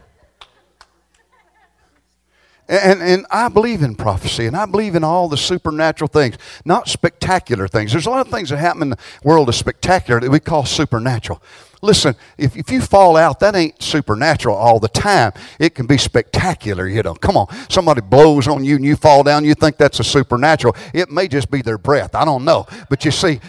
[2.68, 6.86] And, and I believe in prophecy, and I believe in all the supernatural things, not
[6.86, 7.92] spectacular things.
[7.92, 10.66] There's a lot of things that happen in the world of spectacular that we call
[10.66, 11.42] supernatural.
[11.80, 15.32] Listen, if, if you fall out, that ain't supernatural all the time.
[15.58, 17.14] It can be spectacular, you know.
[17.14, 17.46] Come on.
[17.70, 20.76] Somebody blows on you and you fall down, you think that's a supernatural.
[20.92, 22.14] It may just be their breath.
[22.14, 22.66] I don't know.
[22.90, 23.40] But you see,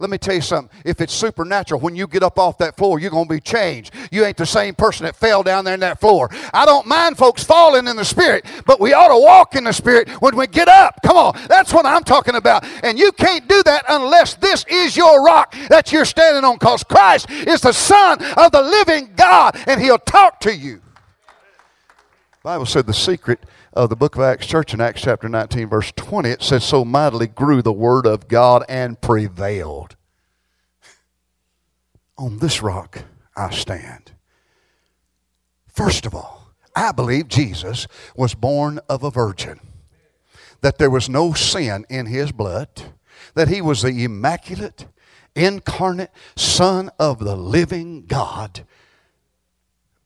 [0.00, 0.70] let me tell you something.
[0.84, 3.92] If it's supernatural, when you get up off that floor, you're going to be changed.
[4.12, 6.30] You ain't the same person that fell down there in that floor.
[6.54, 9.72] I don't mind folks falling in the Spirit, but we ought to walk in the
[9.72, 11.00] Spirit when we get up.
[11.04, 11.36] Come on.
[11.48, 12.64] That's what I'm talking about.
[12.84, 16.84] And you can't do that unless this is your rock that you're standing on because
[16.84, 20.76] Christ is the Son of the living God and He'll talk to you.
[20.76, 23.40] The Bible said the secret
[23.78, 26.84] of the book of Acts church in Acts chapter 19, verse 20, it says, So
[26.84, 29.94] mightily grew the word of God and prevailed.
[32.18, 33.04] On this rock
[33.36, 34.10] I stand.
[35.68, 37.86] First of all, I believe Jesus
[38.16, 39.60] was born of a virgin,
[40.60, 42.68] that there was no sin in his blood,
[43.34, 44.86] that he was the immaculate,
[45.36, 48.66] incarnate Son of the living God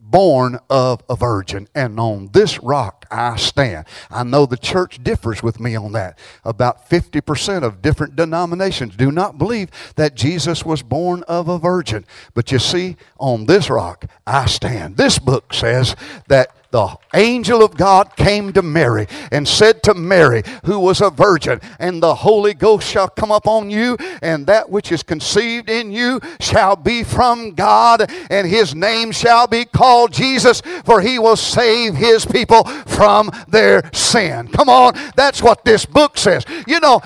[0.03, 3.87] born of a virgin, and on this rock I stand.
[4.11, 6.19] I know the church differs with me on that.
[6.45, 12.05] About 50% of different denominations do not believe that Jesus was born of a virgin.
[12.35, 14.97] But you see, on this rock I stand.
[14.97, 15.97] This book says
[16.29, 21.11] that the angel of God came to Mary and said to Mary, who was a
[21.11, 25.93] virgin, and the Holy Ghost shall come upon you, and that which is conceived in
[25.93, 31.37] you shall be from God, and his name shall be called Jesus, for he will
[31.37, 34.49] save his people from their sin.
[34.49, 36.45] Come on, that's what this book says.
[36.67, 37.03] You know,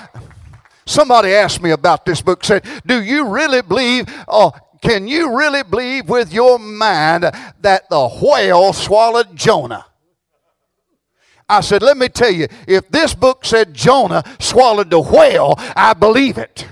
[0.87, 5.63] Somebody asked me about this book, said, Do you really believe oh, can you really
[5.63, 7.23] believe with your mind
[7.61, 9.85] that the whale swallowed Jonah?
[11.49, 15.93] I said, let me tell you, if this book said Jonah swallowed the whale, I
[15.93, 16.67] believe it.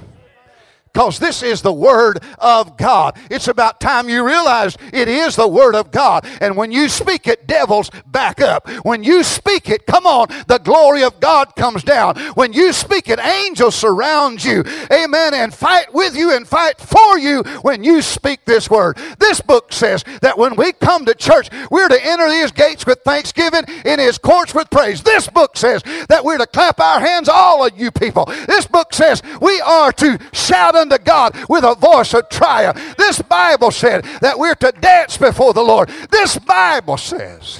[0.95, 3.17] Because this is the Word of God.
[3.29, 6.25] It's about time you realize it is the Word of God.
[6.39, 8.69] And when you speak it, devils back up.
[8.85, 12.17] When you speak it, come on, the glory of God comes down.
[12.35, 14.63] When you speak it, angels surround you.
[14.89, 15.33] Amen.
[15.33, 18.97] And fight with you and fight for you when you speak this word.
[19.19, 23.01] This book says that when we come to church, we're to enter his gates with
[23.01, 25.03] thanksgiving, in his courts with praise.
[25.03, 28.23] This book says that we're to clap our hands, all of you people.
[28.47, 32.95] This book says we are to shout unto God with a voice of triumph.
[32.97, 35.89] This Bible said that we're to dance before the Lord.
[36.11, 37.59] This Bible says,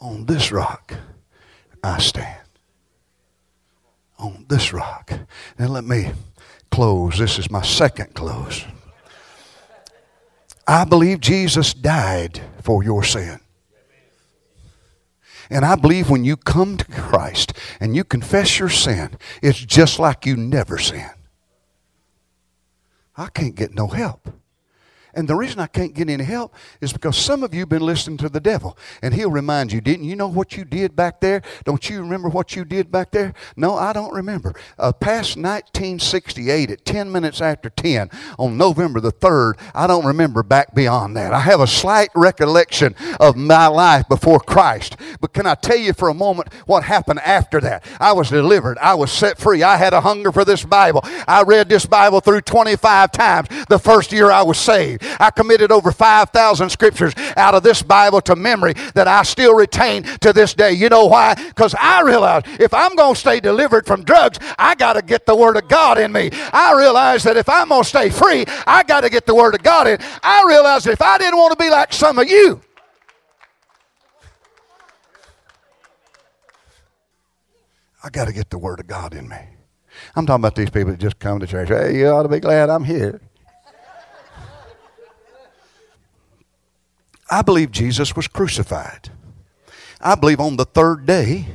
[0.00, 0.94] on this rock
[1.82, 2.36] I stand.
[4.18, 5.12] On this rock.
[5.58, 6.12] Now let me
[6.70, 7.18] close.
[7.18, 8.64] This is my second close.
[10.66, 13.40] I believe Jesus died for your sin.
[15.50, 19.98] And I believe when you come to Christ and you confess your sin, it's just
[19.98, 21.10] like you never sinned.
[23.16, 24.30] I can't get no help.
[25.18, 27.82] And the reason I can't get any help is because some of you have been
[27.82, 28.78] listening to the devil.
[29.02, 31.42] And he'll remind you, didn't you know what you did back there?
[31.64, 33.34] Don't you remember what you did back there?
[33.56, 34.54] No, I don't remember.
[34.78, 40.44] Uh, past 1968 at 10 minutes after 10 on November the 3rd, I don't remember
[40.44, 41.34] back beyond that.
[41.34, 44.98] I have a slight recollection of my life before Christ.
[45.20, 47.84] But can I tell you for a moment what happened after that?
[47.98, 48.78] I was delivered.
[48.78, 49.64] I was set free.
[49.64, 51.00] I had a hunger for this Bible.
[51.26, 55.07] I read this Bible through 25 times the first year I was saved.
[55.20, 60.02] I committed over 5,000 scriptures out of this Bible to memory that I still retain
[60.20, 60.72] to this day.
[60.72, 61.34] You know why?
[61.34, 65.26] Because I realized if I'm going to stay delivered from drugs, I got to get
[65.26, 66.30] the Word of God in me.
[66.52, 69.54] I realized that if I'm going to stay free, I got to get the Word
[69.54, 69.98] of God in.
[70.22, 72.60] I realized that if I didn't want to be like some of you,
[78.02, 79.36] I got to get the Word of God in me.
[80.14, 81.68] I'm talking about these people that just come to church.
[81.68, 83.20] Hey, you ought to be glad I'm here.
[87.38, 89.10] I believe Jesus was crucified.
[90.00, 91.46] I believe on the third day,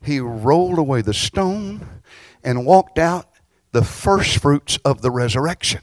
[0.00, 2.02] he rolled away the stone
[2.44, 3.26] and walked out
[3.72, 5.80] the first fruits of the resurrection.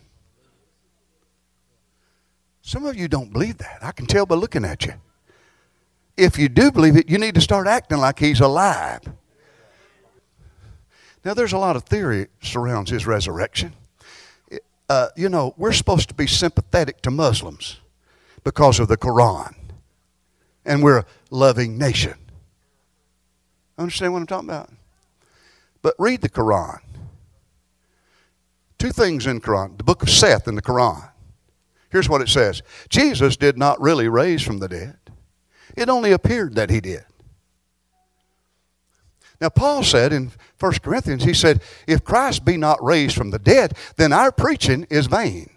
[2.62, 3.80] Some of you don't believe that.
[3.82, 4.93] I can tell by looking at you.
[6.16, 9.01] If you do believe it, you need to start acting like he's alive.
[11.26, 13.74] Now, there's a lot of theory surrounds his resurrection.
[14.88, 17.82] Uh, you know, we're supposed to be sympathetic to Muslims
[18.44, 19.56] because of the Quran.
[20.66, 22.16] And we're a loving nation.
[23.78, 24.70] Understand what I'm talking about?
[25.82, 26.80] But read the Quran.
[28.78, 29.78] Two things in Quran.
[29.78, 31.10] The book of Seth in the Quran.
[31.89, 32.64] Here's what it says.
[32.89, 34.98] Jesus did not really raise from the dead.
[35.76, 37.06] It only appeared that he did.
[39.39, 43.39] Now, Paul said in 1 Corinthians, he said, If Christ be not raised from the
[43.39, 45.50] dead, then our preaching is vain.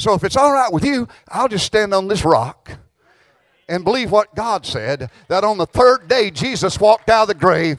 [0.00, 2.70] So if it's all right with you, I'll just stand on this rock
[3.68, 7.34] and believe what God said that on the third day Jesus walked out of the
[7.34, 7.76] grave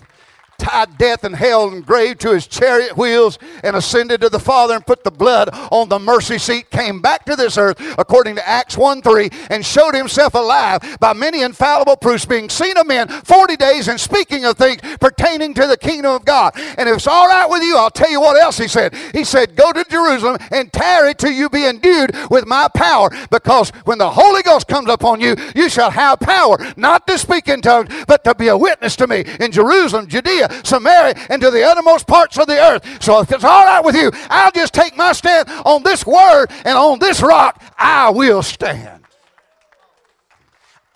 [0.62, 4.76] tied death and hell and grave to his chariot wheels and ascended to the Father
[4.76, 8.48] and put the blood on the mercy seat, came back to this earth according to
[8.48, 13.08] Acts 1 3 and showed himself alive by many infallible proofs, being seen of men
[13.08, 16.54] 40 days and speaking of things pertaining to the kingdom of God.
[16.78, 18.94] And if it's all right with you, I'll tell you what else he said.
[19.14, 23.72] He said, Go to Jerusalem and tarry till you be endued with my power, because
[23.86, 27.62] when the Holy Ghost comes upon you, you shall have power, not to speak in
[27.62, 31.64] tongues, but to be a witness to me in Jerusalem, Judea, Samaria, and to the
[31.64, 33.04] uttermost parts of the earth.
[33.04, 36.48] So if it's all right with you, I'll just take my stand on this word
[36.66, 39.04] and on this rock, I will stand.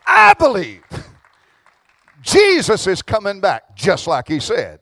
[0.05, 0.83] I believe
[2.21, 4.79] Jesus is coming back just like he said.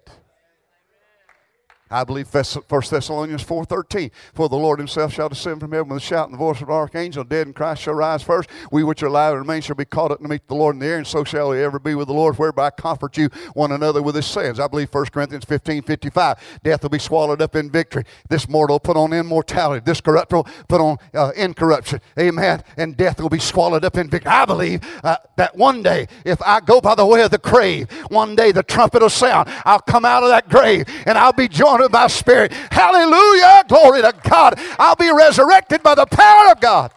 [1.91, 6.05] I believe 1 Thessalonians 4.13, For the Lord himself shall descend from heaven with a
[6.05, 7.23] shout and the voice of an archangel.
[7.23, 8.49] Dead in Christ shall rise first.
[8.71, 10.79] We which are alive and remain shall be caught up to meet the Lord in
[10.79, 13.71] the air, and so shall we ever be with the Lord, whereby comfort you one
[13.71, 14.59] another with his sayings.
[14.59, 18.05] I believe 1 Corinthians 15.55, Death will be swallowed up in victory.
[18.27, 19.83] This mortal put on immortality.
[19.85, 22.01] This corruptible put on uh, incorruption.
[22.17, 22.63] Amen.
[22.77, 24.31] And death will be swallowed up in victory.
[24.31, 27.91] I believe uh, that one day, if I go by the way of the grave,
[28.09, 29.49] one day the trumpet will sound.
[29.65, 32.51] I'll come out of that grave, and I'll be joined with my spirit.
[32.51, 33.63] Hallelujah.
[33.67, 34.55] Glory to God.
[34.79, 36.91] I'll be resurrected by the power of God.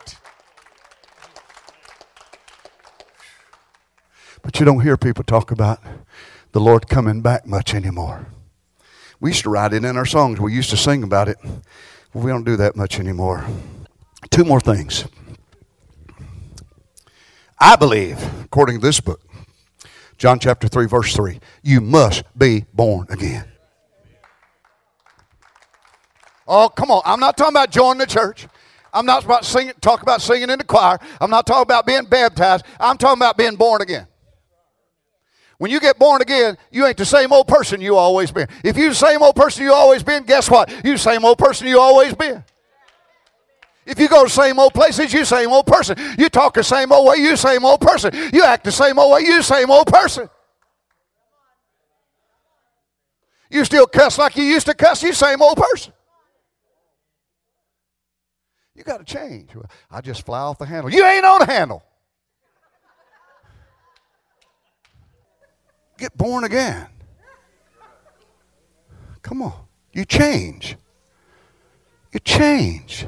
[4.43, 5.81] But you don't hear people talk about
[6.53, 8.29] the Lord coming back much anymore.
[9.21, 10.41] We used to write it in our songs.
[10.41, 11.37] We used to sing about it.
[12.15, 13.45] We don't do that much anymore.
[14.31, 15.05] Two more things.
[17.59, 19.21] I believe, according to this book,
[20.19, 23.47] John chapter 3, verse 3, you must be born again.
[26.47, 27.03] Oh, come on.
[27.05, 28.47] I'm not talking about joining the church.
[28.93, 30.99] I'm not about singing, talk about singing in the choir.
[31.21, 32.65] I'm not talking about being baptized.
[32.81, 34.07] I'm talking about being born again.
[35.59, 38.47] When you get born again, you ain't the same old person you always been.
[38.63, 40.71] If you the same old person you always been, guess what?
[40.85, 42.45] You the same old person you always been.
[43.87, 45.97] If you go to the same old places, you same old person.
[46.19, 48.13] You talk the same old way, you same old person.
[48.33, 50.29] You act the same old way, you same old person.
[53.49, 55.93] You still cuss like you used to cuss, you same old person.
[58.87, 59.51] Got to change.
[59.91, 60.93] I just fly off the handle.
[60.93, 61.83] You ain't on the handle.
[65.99, 66.87] Get born again.
[69.23, 69.55] Come on.
[69.93, 70.77] You change.
[72.13, 73.07] You change.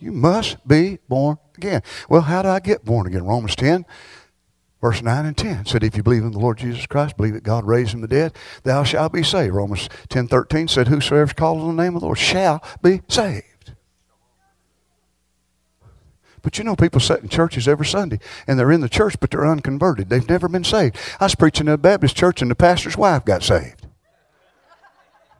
[0.00, 1.82] You must be born again.
[2.08, 3.24] Well, how do I get born again?
[3.24, 3.86] Romans 10,
[4.84, 7.42] verse 9 and 10 said, If you believe in the Lord Jesus Christ, believe that
[7.42, 9.54] God raised him from the dead, thou shalt be saved.
[9.54, 13.72] Romans 10, 13 said, Whosoever calls on the name of the Lord shall be saved.
[16.42, 19.30] But you know, people sit in churches every Sunday, and they're in the church, but
[19.30, 20.10] they're unconverted.
[20.10, 20.98] They've never been saved.
[21.18, 23.86] I was preaching in a Baptist church, and the pastor's wife got saved.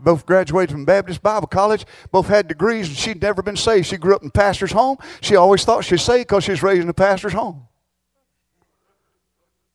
[0.01, 3.89] Both graduated from Baptist Bible College, both had degrees, and she'd never been saved.
[3.89, 4.97] She grew up in pastor's home.
[5.21, 7.67] She always thought she was saved because she was raised in a pastor's home.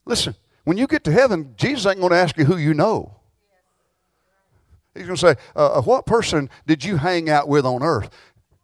[0.10, 0.34] Listen,
[0.64, 3.16] when you get to heaven, Jesus ain't going to ask you who you know.
[4.96, 8.10] He's going to say, uh, uh, What person did you hang out with on earth?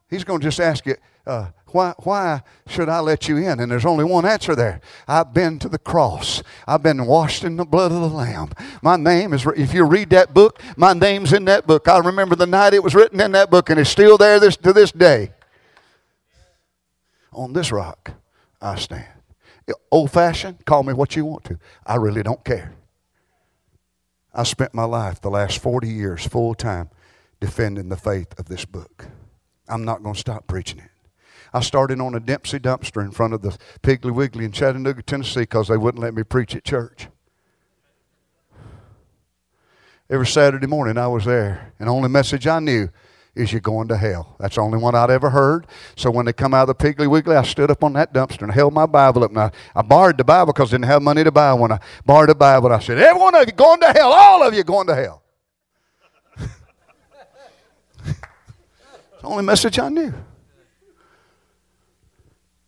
[0.10, 0.96] He's going to just ask you,
[1.28, 3.60] uh, why, why should I let you in?
[3.60, 4.82] And there's only one answer there.
[5.08, 6.42] I've been to the cross.
[6.68, 8.50] I've been washed in the blood of the Lamb.
[8.82, 11.88] My name is, if you read that book, my name's in that book.
[11.88, 14.58] I remember the night it was written in that book, and it's still there this,
[14.58, 15.32] to this day.
[17.32, 18.14] On this rock,
[18.60, 19.15] I stand.
[19.92, 21.58] Old fashioned, call me what you want to.
[21.86, 22.76] I really don't care.
[24.34, 26.90] I spent my life, the last 40 years, full time,
[27.40, 29.08] defending the faith of this book.
[29.68, 30.92] I'm not going to stop preaching it.
[31.54, 35.42] I started on a Dempsey dumpster in front of the Piggly Wiggly in Chattanooga, Tennessee,
[35.42, 37.08] because they wouldn't let me preach at church.
[40.10, 42.90] Every Saturday morning I was there, and the only message I knew
[43.36, 44.36] is you're going to hell.
[44.40, 45.68] That's the only one I'd ever heard.
[45.96, 48.44] So when they come out of the Piggly Wiggly, I stood up on that dumpster
[48.44, 49.32] and held my Bible up.
[49.32, 51.72] And I, I borrowed the Bible because I didn't have money to buy one.
[51.72, 52.72] I borrowed the Bible.
[52.72, 54.14] I said, every one of you going to hell.
[54.14, 55.22] All of you going to hell.
[56.38, 56.52] it's
[59.22, 60.14] the only message I knew.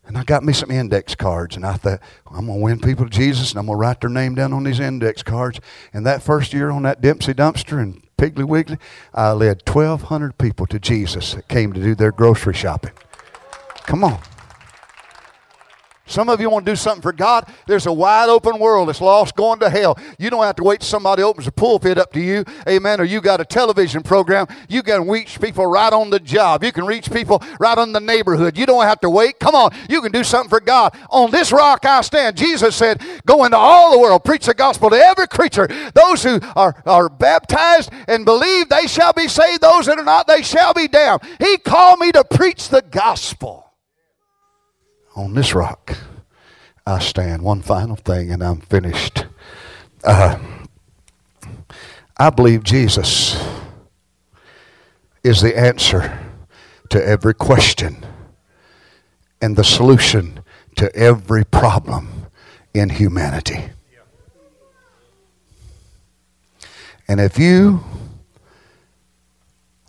[0.05, 3.03] And I got me some index cards, and I thought, I'm going to win people
[3.03, 5.59] to Jesus, and I'm going to write their name down on these index cards.
[5.93, 8.77] And that first year on that Dempsey dumpster in Piggly Wiggly,
[9.13, 12.93] I led 1,200 people to Jesus that came to do their grocery shopping.
[13.85, 14.19] Come on.
[16.07, 17.47] Some of you want to do something for God.
[17.67, 19.99] There's a wide open world that's lost going to hell.
[20.17, 23.03] You don't have to wait till somebody opens a pulpit up to you, amen, or
[23.03, 24.47] you got a television program.
[24.69, 26.63] You can reach people right on the job.
[26.63, 28.57] You can reach people right on the neighborhood.
[28.57, 29.39] You don't have to wait.
[29.39, 30.97] Come on, you can do something for God.
[31.09, 32.37] On this rock I stand.
[32.37, 35.67] Jesus said, Go into all the world, preach the gospel to every creature.
[35.93, 39.61] Those who are, are baptized and believe, they shall be saved.
[39.61, 41.21] Those that are not, they shall be damned.
[41.39, 43.66] He called me to preach the gospel
[45.17, 45.97] on this rock
[46.85, 47.41] I stand.
[47.41, 49.25] One final thing, and I'm finished.
[50.03, 50.39] Uh,
[52.15, 53.35] I believe Jesus
[55.23, 56.17] is the answer
[56.89, 58.05] to every question
[59.41, 60.39] and the solution
[60.77, 62.27] to every problem
[62.73, 63.65] in humanity.
[67.09, 67.83] And if you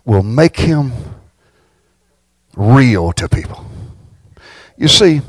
[0.03, 0.91] will make him
[2.57, 3.65] real to people,
[4.79, 5.21] you see,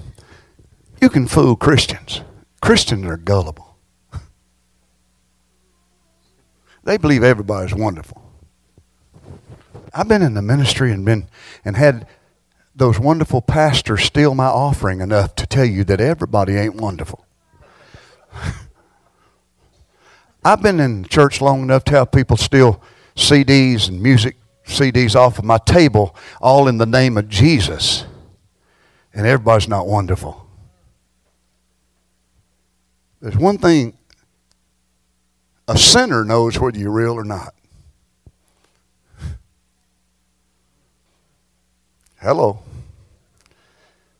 [1.03, 2.22] you can fool Christians.
[2.62, 3.76] Christians are gullible.
[6.82, 8.22] They believe everybody's wonderful.
[9.92, 11.28] I've been in the ministry and been
[11.62, 12.07] and had
[12.74, 17.26] those wonderful pastors steal my offering enough to tell you that everybody ain't wonderful.
[20.44, 22.82] I've been in church long enough to have people steal
[23.14, 28.07] CDs and music CDs off of my table, all in the name of Jesus
[29.15, 30.47] and everybody's not wonderful.
[33.21, 33.97] There's one thing
[35.69, 37.55] a sinner knows whether you're real or not.
[42.21, 42.61] Hello.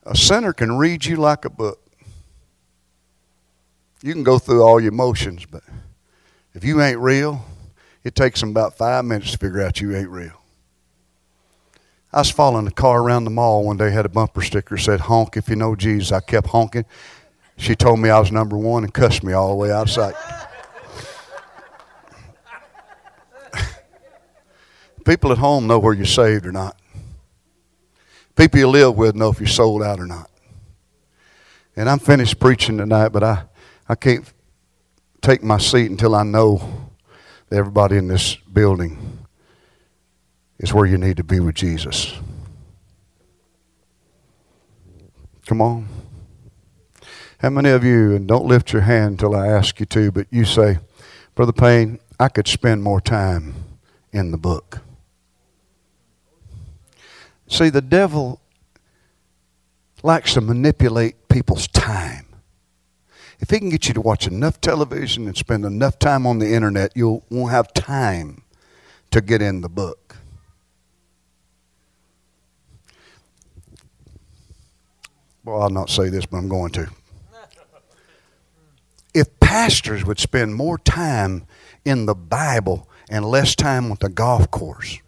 [0.05, 1.81] A sinner can read you like a book.
[4.03, 5.63] You can go through all your emotions, but
[6.55, 7.45] if you ain't real,
[8.05, 10.40] it takes them about five minutes to figure out you ain't real.
[12.13, 14.99] I was following a car around the mall one day, had a bumper sticker said,
[15.03, 16.11] honk if you know Jesus.
[16.11, 16.85] I kept honking.
[17.57, 19.91] She told me I was number one and cussed me all the way out of
[19.91, 20.15] sight.
[25.05, 26.77] People at home know where you're saved or not.
[28.35, 30.29] People you live with know if you're sold out or not.
[31.77, 33.45] And I'm finished preaching tonight, but I,
[33.89, 34.25] I can't
[35.21, 36.91] take my seat until I know
[37.53, 39.20] everybody in this building
[40.61, 42.15] is where you need to be with Jesus.
[45.47, 45.89] Come on.
[47.39, 50.27] How many of you, and don't lift your hand until I ask you to, but
[50.31, 50.79] you say,
[51.35, 53.55] Brother Payne, I could spend more time
[54.13, 54.81] in the book.
[57.49, 58.43] See, the devil
[60.03, 62.27] likes to manipulate people's time.
[63.39, 66.53] If he can get you to watch enough television and spend enough time on the
[66.53, 68.43] internet, you won't have time
[69.11, 70.00] to get in the book.
[75.45, 76.89] Well, I'll not say this, but I'm going to.
[79.15, 81.47] If pastors would spend more time
[81.85, 84.99] in the Bible and less time with the golf course.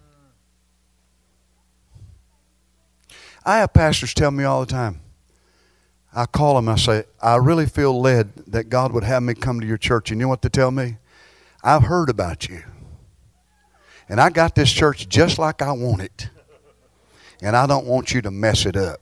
[3.44, 5.00] I have pastors tell me all the time,
[6.14, 9.60] I call them, I say, I really feel led that God would have me come
[9.60, 10.10] to your church.
[10.10, 10.96] And you know what they tell me?
[11.64, 12.62] I've heard about you.
[14.08, 16.28] And I got this church just like I want it.
[17.40, 19.01] And I don't want you to mess it up.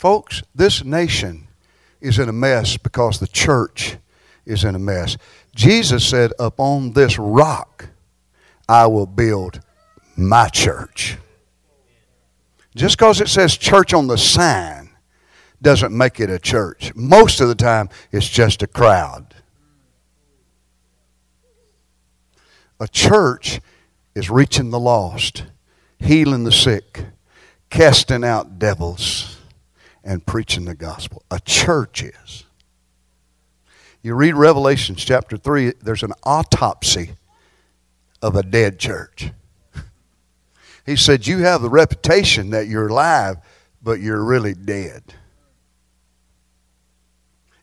[0.00, 1.46] Folks, this nation
[2.00, 3.98] is in a mess because the church
[4.46, 5.18] is in a mess.
[5.54, 7.90] Jesus said, Upon this rock
[8.66, 9.60] I will build
[10.16, 11.18] my church.
[12.74, 14.88] Just because it says church on the sign
[15.60, 16.94] doesn't make it a church.
[16.94, 19.34] Most of the time, it's just a crowd.
[22.80, 23.60] A church
[24.14, 25.44] is reaching the lost,
[25.98, 27.04] healing the sick,
[27.68, 29.36] casting out devils,
[30.04, 31.22] and preaching the gospel.
[31.30, 32.44] A church is.
[34.02, 37.12] You read Revelation chapter 3, there's an autopsy
[38.22, 39.30] of a dead church.
[40.86, 43.36] He said, You have the reputation that you're alive,
[43.82, 45.02] but you're really dead.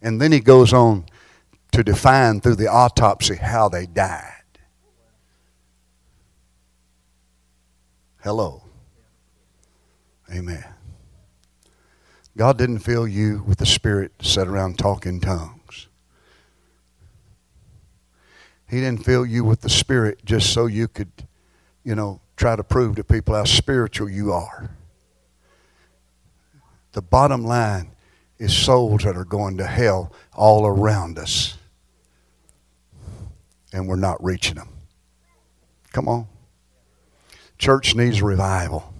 [0.01, 1.05] And then he goes on
[1.71, 4.33] to define through the autopsy how they died.
[8.23, 8.61] Hello.
[10.31, 10.63] Amen.
[12.37, 15.87] God didn't fill you with the Spirit to sit around talking tongues.
[18.69, 21.11] He didn't fill you with the Spirit just so you could,
[21.83, 24.69] you know, try to prove to people how spiritual you are.
[26.91, 27.89] The bottom line
[28.37, 31.57] is souls that are going to hell all around us.
[33.73, 34.69] And we're not reaching them.
[35.91, 36.27] Come on.
[37.57, 38.93] Church needs revival.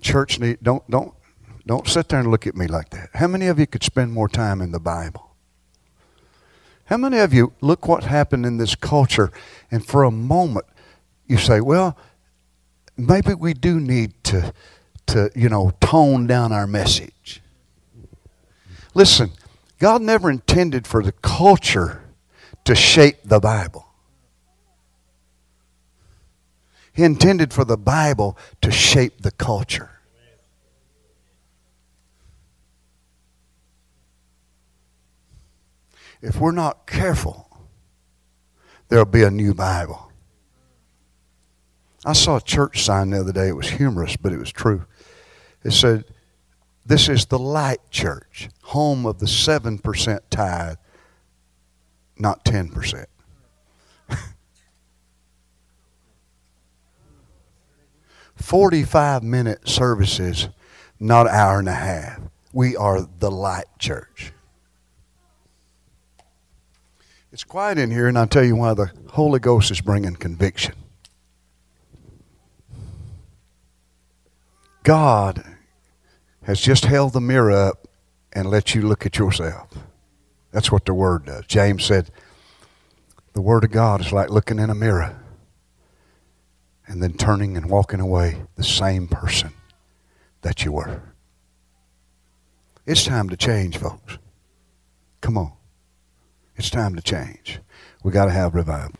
[0.00, 1.15] Church need don't don't
[1.66, 3.10] don't sit there and look at me like that.
[3.14, 5.34] How many of you could spend more time in the Bible?
[6.86, 9.32] How many of you look what happened in this culture
[9.70, 10.66] and for a moment
[11.26, 11.96] you say, well,
[12.96, 14.52] maybe we do need to,
[15.06, 17.42] to you know, tone down our message.
[18.94, 19.32] Listen,
[19.78, 22.02] God never intended for the culture
[22.64, 23.86] to shape the Bible.
[26.92, 29.95] He intended for the Bible to shape the culture.
[36.22, 37.48] If we're not careful,
[38.88, 40.10] there'll be a new Bible.
[42.04, 43.48] I saw a church sign the other day.
[43.48, 44.84] It was humorous, but it was true.
[45.64, 46.04] It said,
[46.84, 50.76] This is the light church, home of the 7% tithe,
[52.16, 53.06] not 10%.
[58.36, 60.48] Forty-five minute services,
[61.00, 62.20] not hour and a half.
[62.52, 64.32] We are the light church.
[67.36, 70.74] It's quiet in here, and I'll tell you why the Holy Ghost is bringing conviction.
[74.84, 75.44] God
[76.44, 77.88] has just held the mirror up
[78.32, 79.68] and let you look at yourself.
[80.50, 81.44] That's what the Word does.
[81.44, 82.10] James said,
[83.34, 85.22] the Word of God is like looking in a mirror
[86.86, 89.52] and then turning and walking away the same person
[90.40, 91.02] that you were.
[92.86, 94.16] It's time to change, folks.
[95.20, 95.52] Come on.
[96.56, 97.60] It's time to change.
[98.02, 98.94] We got to have revival.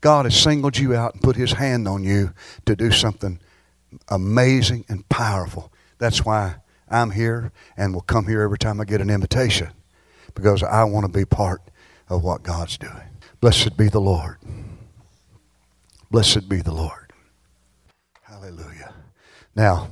[0.00, 2.32] God has singled you out and put his hand on you
[2.66, 3.40] to do something
[4.08, 5.72] amazing and powerful.
[5.98, 6.56] That's why
[6.88, 9.70] I'm here and will come here every time I get an invitation
[10.34, 11.62] because I want to be part
[12.08, 12.92] of what God's doing.
[13.40, 14.36] Blessed be the Lord.
[16.10, 17.12] Blessed be the Lord.
[18.22, 18.94] Hallelujah.
[19.54, 19.88] Now,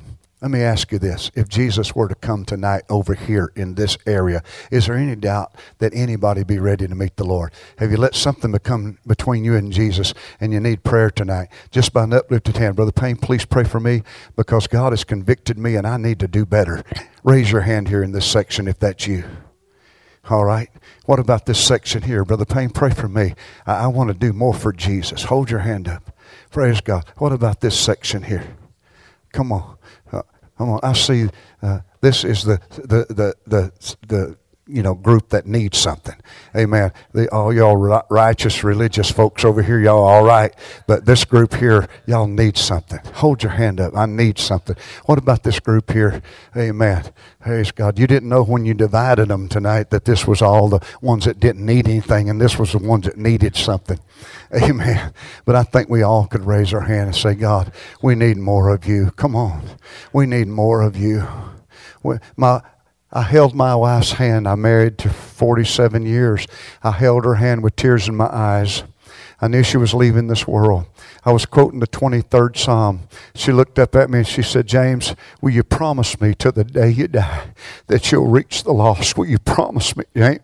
[0.47, 1.32] Let me ask you this.
[1.34, 5.53] If Jesus were to come tonight over here in this area, is there any doubt
[5.78, 7.53] that anybody be ready to meet the Lord?
[7.78, 11.49] Have you let something become between you and Jesus and you need prayer tonight?
[11.72, 12.76] Just by an uplifted hand.
[12.76, 14.05] Brother Payne, please pray for me
[14.36, 16.84] because God has convicted me and I need to do better.
[17.24, 19.24] Raise your hand here in this section if that's you.
[20.30, 20.70] All right.
[21.07, 22.24] What about this section here?
[22.24, 23.34] Brother Payne, pray for me.
[23.66, 25.24] I, I want to do more for Jesus.
[25.24, 26.16] Hold your hand up.
[26.53, 27.05] Praise God.
[27.16, 28.57] What about this section here?
[29.32, 29.75] Come on.
[30.59, 30.80] Come on.
[30.82, 31.28] I see
[31.62, 33.72] uh, this is the, the, the, the,
[34.07, 34.36] the
[34.68, 36.16] you know, group that needs something.
[36.56, 36.92] Amen.
[37.12, 37.76] The, all y'all
[38.10, 40.52] righteous, religious folks over here, y'all all right.
[40.86, 42.98] But this group here, y'all need something.
[43.14, 43.96] Hold your hand up.
[43.96, 44.76] I need something.
[45.04, 46.20] What about this group here?
[46.56, 47.04] Amen.
[47.40, 47.98] Praise God.
[47.98, 51.38] You didn't know when you divided them tonight that this was all the ones that
[51.38, 54.00] didn't need anything and this was the ones that needed something.
[54.52, 55.12] Amen.
[55.44, 58.74] But I think we all could raise our hand and say, God, we need more
[58.74, 59.12] of you.
[59.12, 59.62] Come on.
[60.12, 61.26] We need more of you.
[62.36, 62.62] My,
[63.12, 64.48] I held my wife's hand.
[64.48, 66.46] I married to 47 years.
[66.82, 68.82] I held her hand with tears in my eyes.
[69.40, 70.86] I knew she was leaving this world.
[71.24, 73.09] I was quoting the 23rd Psalm.
[73.34, 76.64] She looked up at me and she said, James, will you promise me to the
[76.64, 77.50] day you die
[77.86, 79.18] that you'll reach the lost?
[79.18, 80.40] Will you promise me, James?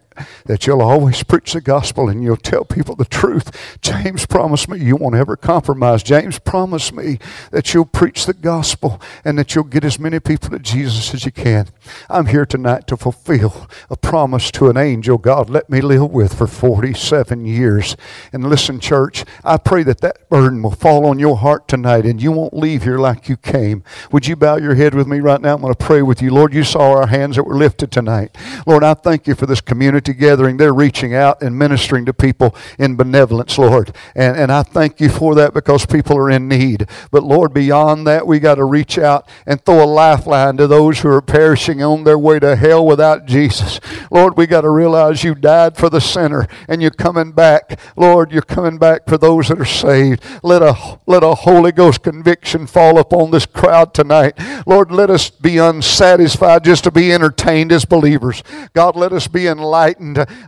[0.46, 3.78] That you'll always preach the gospel and you'll tell people the truth.
[3.80, 6.02] James promised me you won't ever compromise.
[6.02, 7.18] James promised me
[7.50, 11.24] that you'll preach the gospel and that you'll get as many people to Jesus as
[11.24, 11.68] you can.
[12.08, 16.34] I'm here tonight to fulfill a promise to an angel God let me live with
[16.34, 17.96] for 47 years.
[18.32, 22.22] And listen, church, I pray that that burden will fall on your heart tonight and
[22.22, 23.84] you won't leave here like you came.
[24.10, 25.54] Would you bow your head with me right now?
[25.54, 26.30] I'm going to pray with you.
[26.30, 28.36] Lord, you saw our hands that were lifted tonight.
[28.66, 32.54] Lord, I thank you for this community gathering, they're reaching out and ministering to people
[32.78, 33.94] in benevolence, Lord.
[34.14, 36.86] And, and I thank you for that because people are in need.
[37.10, 41.00] But Lord, beyond that, we got to reach out and throw a lifeline to those
[41.00, 43.80] who are perishing on their way to hell without Jesus.
[44.10, 47.78] Lord, we got to realize you died for the sinner and you're coming back.
[47.96, 50.22] Lord, you're coming back for those that are saved.
[50.42, 54.34] Let a, let a Holy Ghost conviction fall upon this crowd tonight.
[54.66, 58.42] Lord, let us be unsatisfied just to be entertained as believers.
[58.74, 59.91] God, let us be enlightened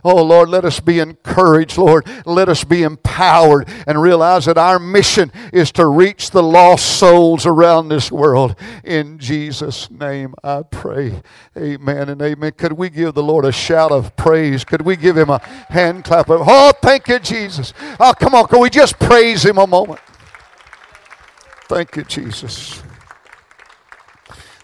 [0.03, 2.07] Oh, Lord, let us be encouraged, Lord.
[2.25, 7.45] Let us be empowered and realize that our mission is to reach the lost souls
[7.45, 8.55] around this world.
[8.83, 11.21] In Jesus' name I pray.
[11.57, 12.53] Amen and amen.
[12.57, 14.63] Could we give the Lord a shout of praise?
[14.63, 15.39] Could we give him a
[15.69, 17.73] hand clap of, oh, thank you, Jesus.
[17.99, 18.47] Oh, come on.
[18.47, 19.99] Can we just praise him a moment?
[21.67, 22.83] Thank you, Jesus.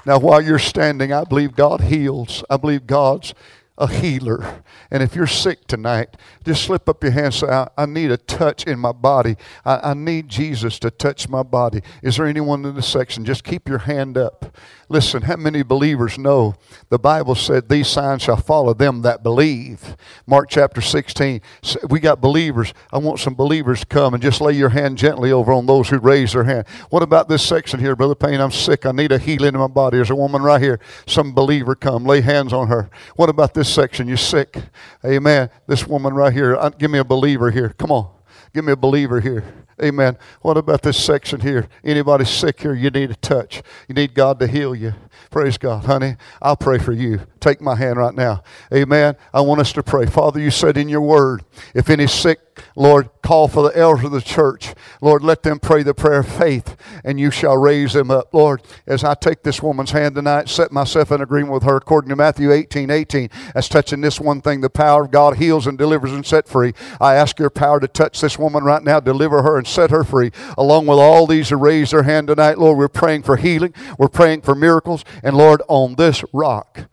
[0.06, 2.44] Now, while you're standing, I believe God heals.
[2.50, 3.34] I believe God's
[3.82, 4.64] a healer.
[4.92, 6.16] And if you're sick tonight,
[6.46, 9.36] just slip up your hand and say, I, I need a touch in my body.
[9.66, 11.82] I, I need Jesus to touch my body.
[12.04, 13.26] Is there anyone in this section?
[13.26, 14.56] Just keep your hand up.
[14.88, 16.54] Listen, how many believers know
[16.90, 19.96] the Bible said these signs shall follow them that believe?
[20.28, 21.42] Mark chapter 16.
[21.90, 22.74] We got believers.
[22.92, 25.90] I want some believers to come and just lay your hand gently over on those
[25.90, 26.68] who raise their hand.
[26.90, 28.42] What about this section here, Brother Payne?
[28.42, 28.86] I'm sick.
[28.86, 29.98] I need a healing in my body.
[29.98, 30.80] There's a woman right here.
[31.08, 32.06] Some believer come.
[32.06, 32.90] Lay hands on her.
[33.16, 34.08] What about this section?
[34.08, 34.58] You're sick.
[35.06, 35.50] Amen.
[35.68, 36.56] This woman right here.
[36.56, 37.70] Uh, give me a believer here.
[37.78, 38.10] Come on.
[38.54, 39.44] Give me a believer here.
[39.82, 40.18] Amen.
[40.42, 41.68] What about this section here?
[41.84, 42.74] Anybody sick here?
[42.74, 43.64] You need a touch.
[43.88, 44.94] You need God to heal you.
[45.30, 46.18] Praise God, honey.
[46.42, 47.22] I'll pray for you.
[47.40, 48.44] Take my hand right now.
[48.74, 49.16] Amen.
[49.34, 50.06] I want us to pray.
[50.06, 54.12] Father, you said in your word, if any sick Lord, call for the elders of
[54.12, 54.74] the church.
[55.02, 58.34] Lord, let them pray the prayer of faith, and you shall raise them up.
[58.34, 62.10] Lord, as I take this woman's hand tonight, set myself in agreement with her according
[62.10, 65.78] to Matthew 18 18, as touching this one thing, the power of God heals and
[65.78, 66.74] delivers and set free.
[67.00, 70.04] I ask your power to touch this woman right now, deliver her and set her
[70.04, 72.58] free, along with all these who raise their hand tonight.
[72.58, 76.90] Lord, we're praying for healing, we're praying for miracles, and Lord, on this rock,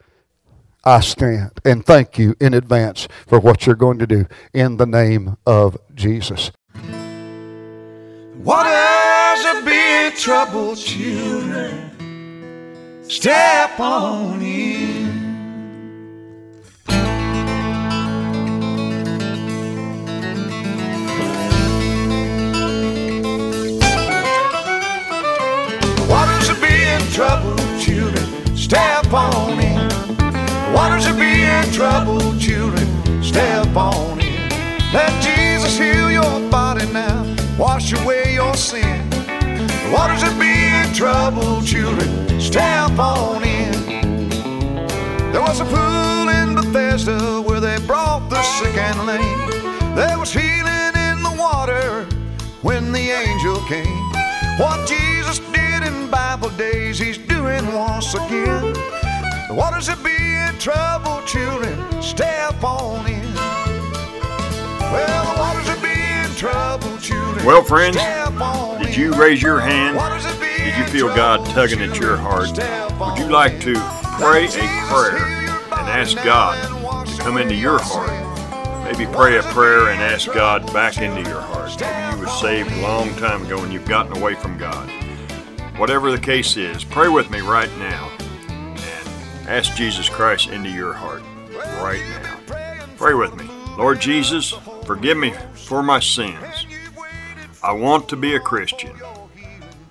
[0.85, 4.87] I stand and thank you in advance for what you're going to do in the
[4.87, 6.51] name of Jesus.
[8.43, 8.67] What
[9.39, 11.91] Waters are big trouble, children.
[13.03, 15.08] Step on in.
[27.09, 28.57] Are big trouble, children.
[28.57, 29.89] Step on in.
[30.75, 34.49] Waters are being troubled, children, step on in.
[34.93, 39.09] Let Jesus heal your body now, wash away your sin.
[39.93, 43.73] Waters are being troubled, children, step on in.
[45.33, 49.95] There was a pool in Bethesda where they brought the sick and lame.
[49.95, 52.07] There was healing in the water
[52.63, 54.13] when the angel came.
[54.59, 58.73] What Jesus did in Bible days, he's doing once again.
[59.49, 63.35] The waters that be in trouble, children, step on in.
[64.93, 67.45] Well, the waters that be in trouble, children.
[67.45, 69.97] Well, friends, Did you raise your hand?
[69.97, 72.51] Waters that be Did you feel God tugging at your heart?
[72.51, 73.75] Would you like to
[74.19, 78.29] pray a prayer and ask God to come into your heart?
[78.85, 81.79] Maybe pray a prayer and ask God back into your heart.
[81.81, 84.89] Maybe you were saved a long time ago and you've gotten away from God.
[85.79, 88.11] Whatever the case is, pray with me right now
[88.49, 91.23] and ask Jesus Christ into your heart
[91.81, 92.85] right now.
[92.97, 93.49] Pray with me.
[93.77, 94.53] Lord Jesus,
[94.85, 96.67] forgive me for my sins.
[97.63, 98.97] I want to be a Christian.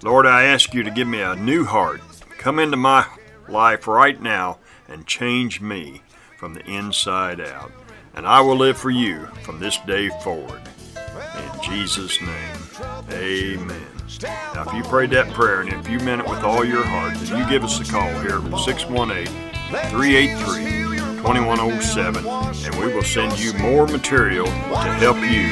[0.04, 2.02] Lord, I ask you to give me a new heart.
[2.38, 3.06] Come into my
[3.48, 4.60] life right now
[4.90, 6.02] and change me
[6.38, 7.72] from the inside out.
[8.14, 10.62] And I will live for you from this day forward.
[11.38, 12.58] In Jesus' name,
[13.10, 13.97] amen.
[14.24, 17.16] Now, if you prayed that prayer and if you meant it with all your heart,
[17.16, 19.28] then you give us a call here at 618
[19.92, 25.52] 383 2107, and we will send you more material to help you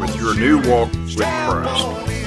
[0.00, 2.24] with your new walk with Christ.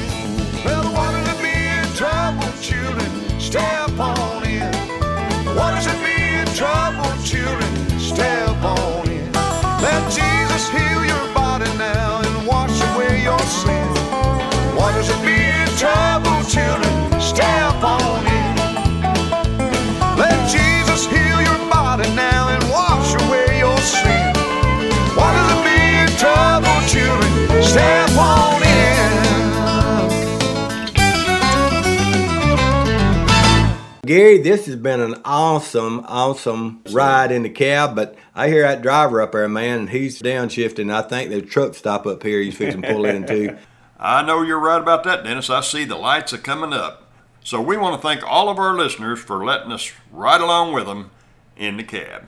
[34.07, 38.81] Gary, this has been an awesome, awesome ride in the cab, but I hear that
[38.81, 40.93] driver up there, man, and he's downshifting.
[40.93, 43.57] I think the truck stop up here he's fixing to pull into.
[43.99, 45.49] I know you're right about that, Dennis.
[45.49, 47.11] I see the lights are coming up.
[47.43, 50.85] So we want to thank all of our listeners for letting us ride along with
[50.85, 51.11] them
[51.57, 52.27] in the cab.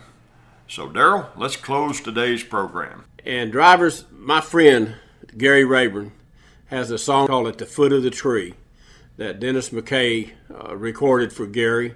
[0.68, 3.06] So, Daryl, let's close today's program.
[3.26, 4.96] And drivers, my friend
[5.38, 6.12] Gary Rayburn
[6.66, 8.56] has a song called "At the Foot of the Tree"
[9.20, 11.94] that Dennis McKay uh, recorded for Gary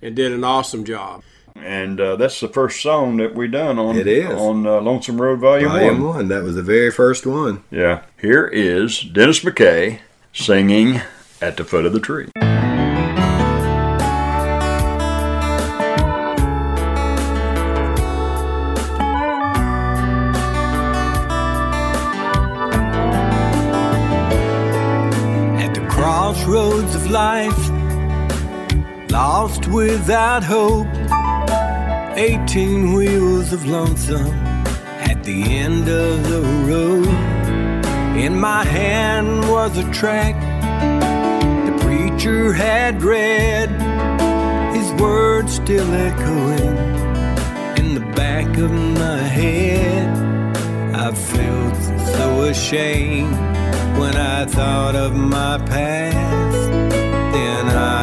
[0.00, 1.22] and did an awesome job.
[1.56, 4.30] And uh, that's the first song that we done on It is.
[4.30, 6.14] on uh, Lonesome Road Volume Volume One.
[6.14, 7.64] one, that was the very first one.
[7.72, 8.04] Yeah.
[8.20, 9.98] Here is Dennis McKay
[10.32, 11.00] singing
[11.42, 12.28] "At the Foot of the Tree."
[27.10, 27.70] Life,
[29.10, 30.86] lost without hope.
[32.16, 34.32] 18 wheels of lonesome
[35.10, 37.06] at the end of the road.
[38.16, 40.36] In my hand was a track
[41.66, 43.70] the preacher had read,
[44.76, 46.76] his words still echoing
[47.76, 50.08] in the back of my head.
[50.94, 51.76] I felt
[52.16, 53.34] so ashamed
[53.98, 56.69] when I thought of my past.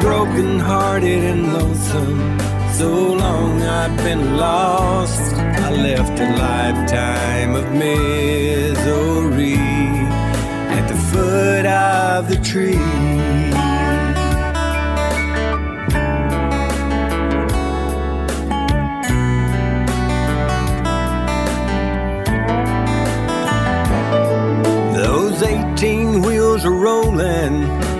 [0.00, 2.38] broken hearted and lonesome.
[2.72, 5.34] So long I've been lost.
[5.34, 9.54] I left a lifetime of misery
[10.76, 12.78] at the foot of the tree.
[24.94, 27.99] Those 18 wheels are rolling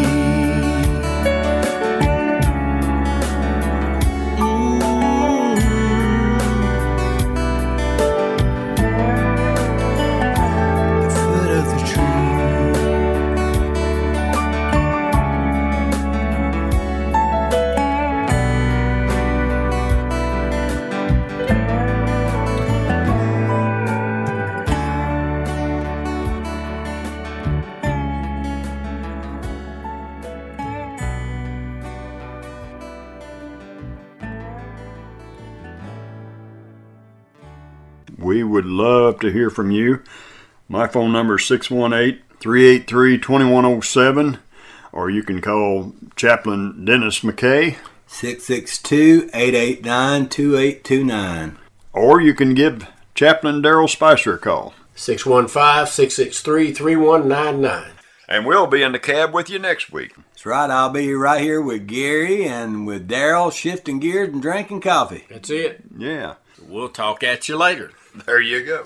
[39.31, 40.01] To hear from you.
[40.67, 44.39] My phone number is 618 383 2107,
[44.91, 47.77] or you can call Chaplain Dennis McKay,
[48.07, 51.57] 662 889 2829.
[51.93, 54.73] or you can give Chaplain Daryl Spicer a call.
[54.95, 57.91] 615 663 3199.
[58.27, 60.15] And we'll be in the cab with you next week.
[60.15, 60.69] That's right.
[60.69, 65.25] I'll be right here with Gary and with Daryl shifting gears and drinking coffee.
[65.29, 65.81] That's it.
[65.97, 67.91] Yeah, We'll talk at you later.
[68.25, 68.85] there you go.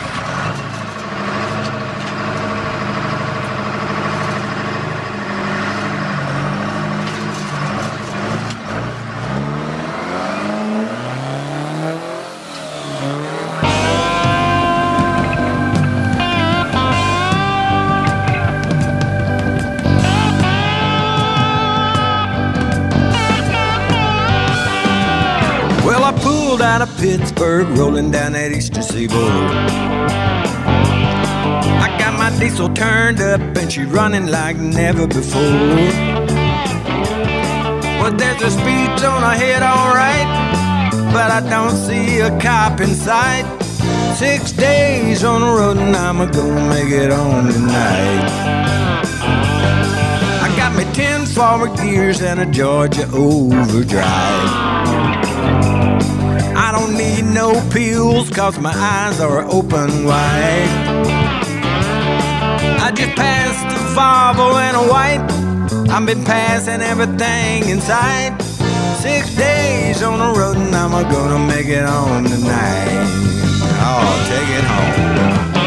[27.11, 29.19] Pittsburgh, rolling down that eastern seaboard.
[31.85, 35.41] I got my diesel turned up and she running like never before.
[37.99, 40.29] Well, there's a speed zone ahead, alright,
[41.11, 43.43] but I don't see a cop in sight.
[44.15, 48.23] Six days on the road and I'm gonna make it home tonight.
[50.45, 54.80] I got me ten forward gears and a Georgia overdrive.
[57.01, 60.69] Need no pills cause my eyes are open wide.
[62.79, 65.89] I just passed a Volvo and a white.
[65.89, 68.39] I've been passing everything inside.
[69.01, 73.07] Six days on the road and I'm gonna make it home tonight.
[73.81, 75.60] Oh, take it home.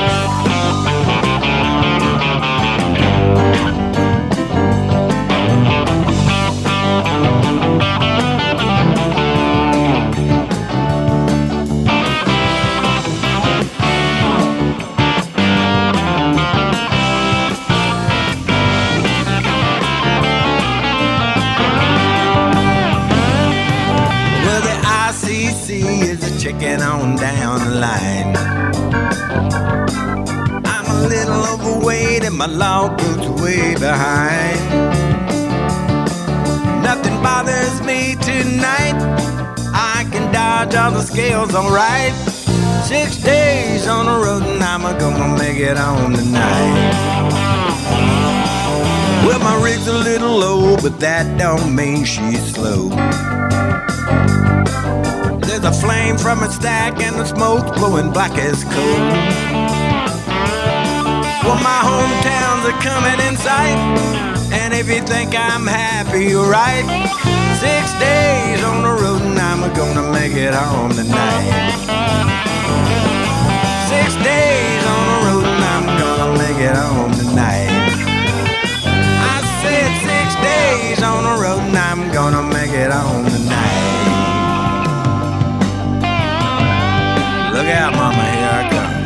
[26.65, 28.37] Chicken on down the line.
[30.65, 34.59] I'm a little overweight and my logbook's way behind.
[36.83, 38.97] Nothing bothers me tonight.
[39.75, 42.13] I can dodge all the scales alright.
[42.85, 46.93] Six days on the road and I'm gonna make it home tonight.
[49.27, 52.91] Well, my rig's a little low, but that don't mean she's slow.
[55.65, 59.01] A flame from a stack and the smoke blowing black as coal.
[61.41, 63.79] Well, my hometowns are coming in sight,
[64.53, 66.85] and if you think I'm happy, you're right.
[67.65, 71.49] Six days on the road and I'm gonna make it home tonight.
[73.89, 77.73] Six days on the road and I'm gonna make it home tonight.
[79.33, 84.14] I said six days on the road and I'm gonna make it home tonight.
[87.65, 89.04] Look out, mama, here I come.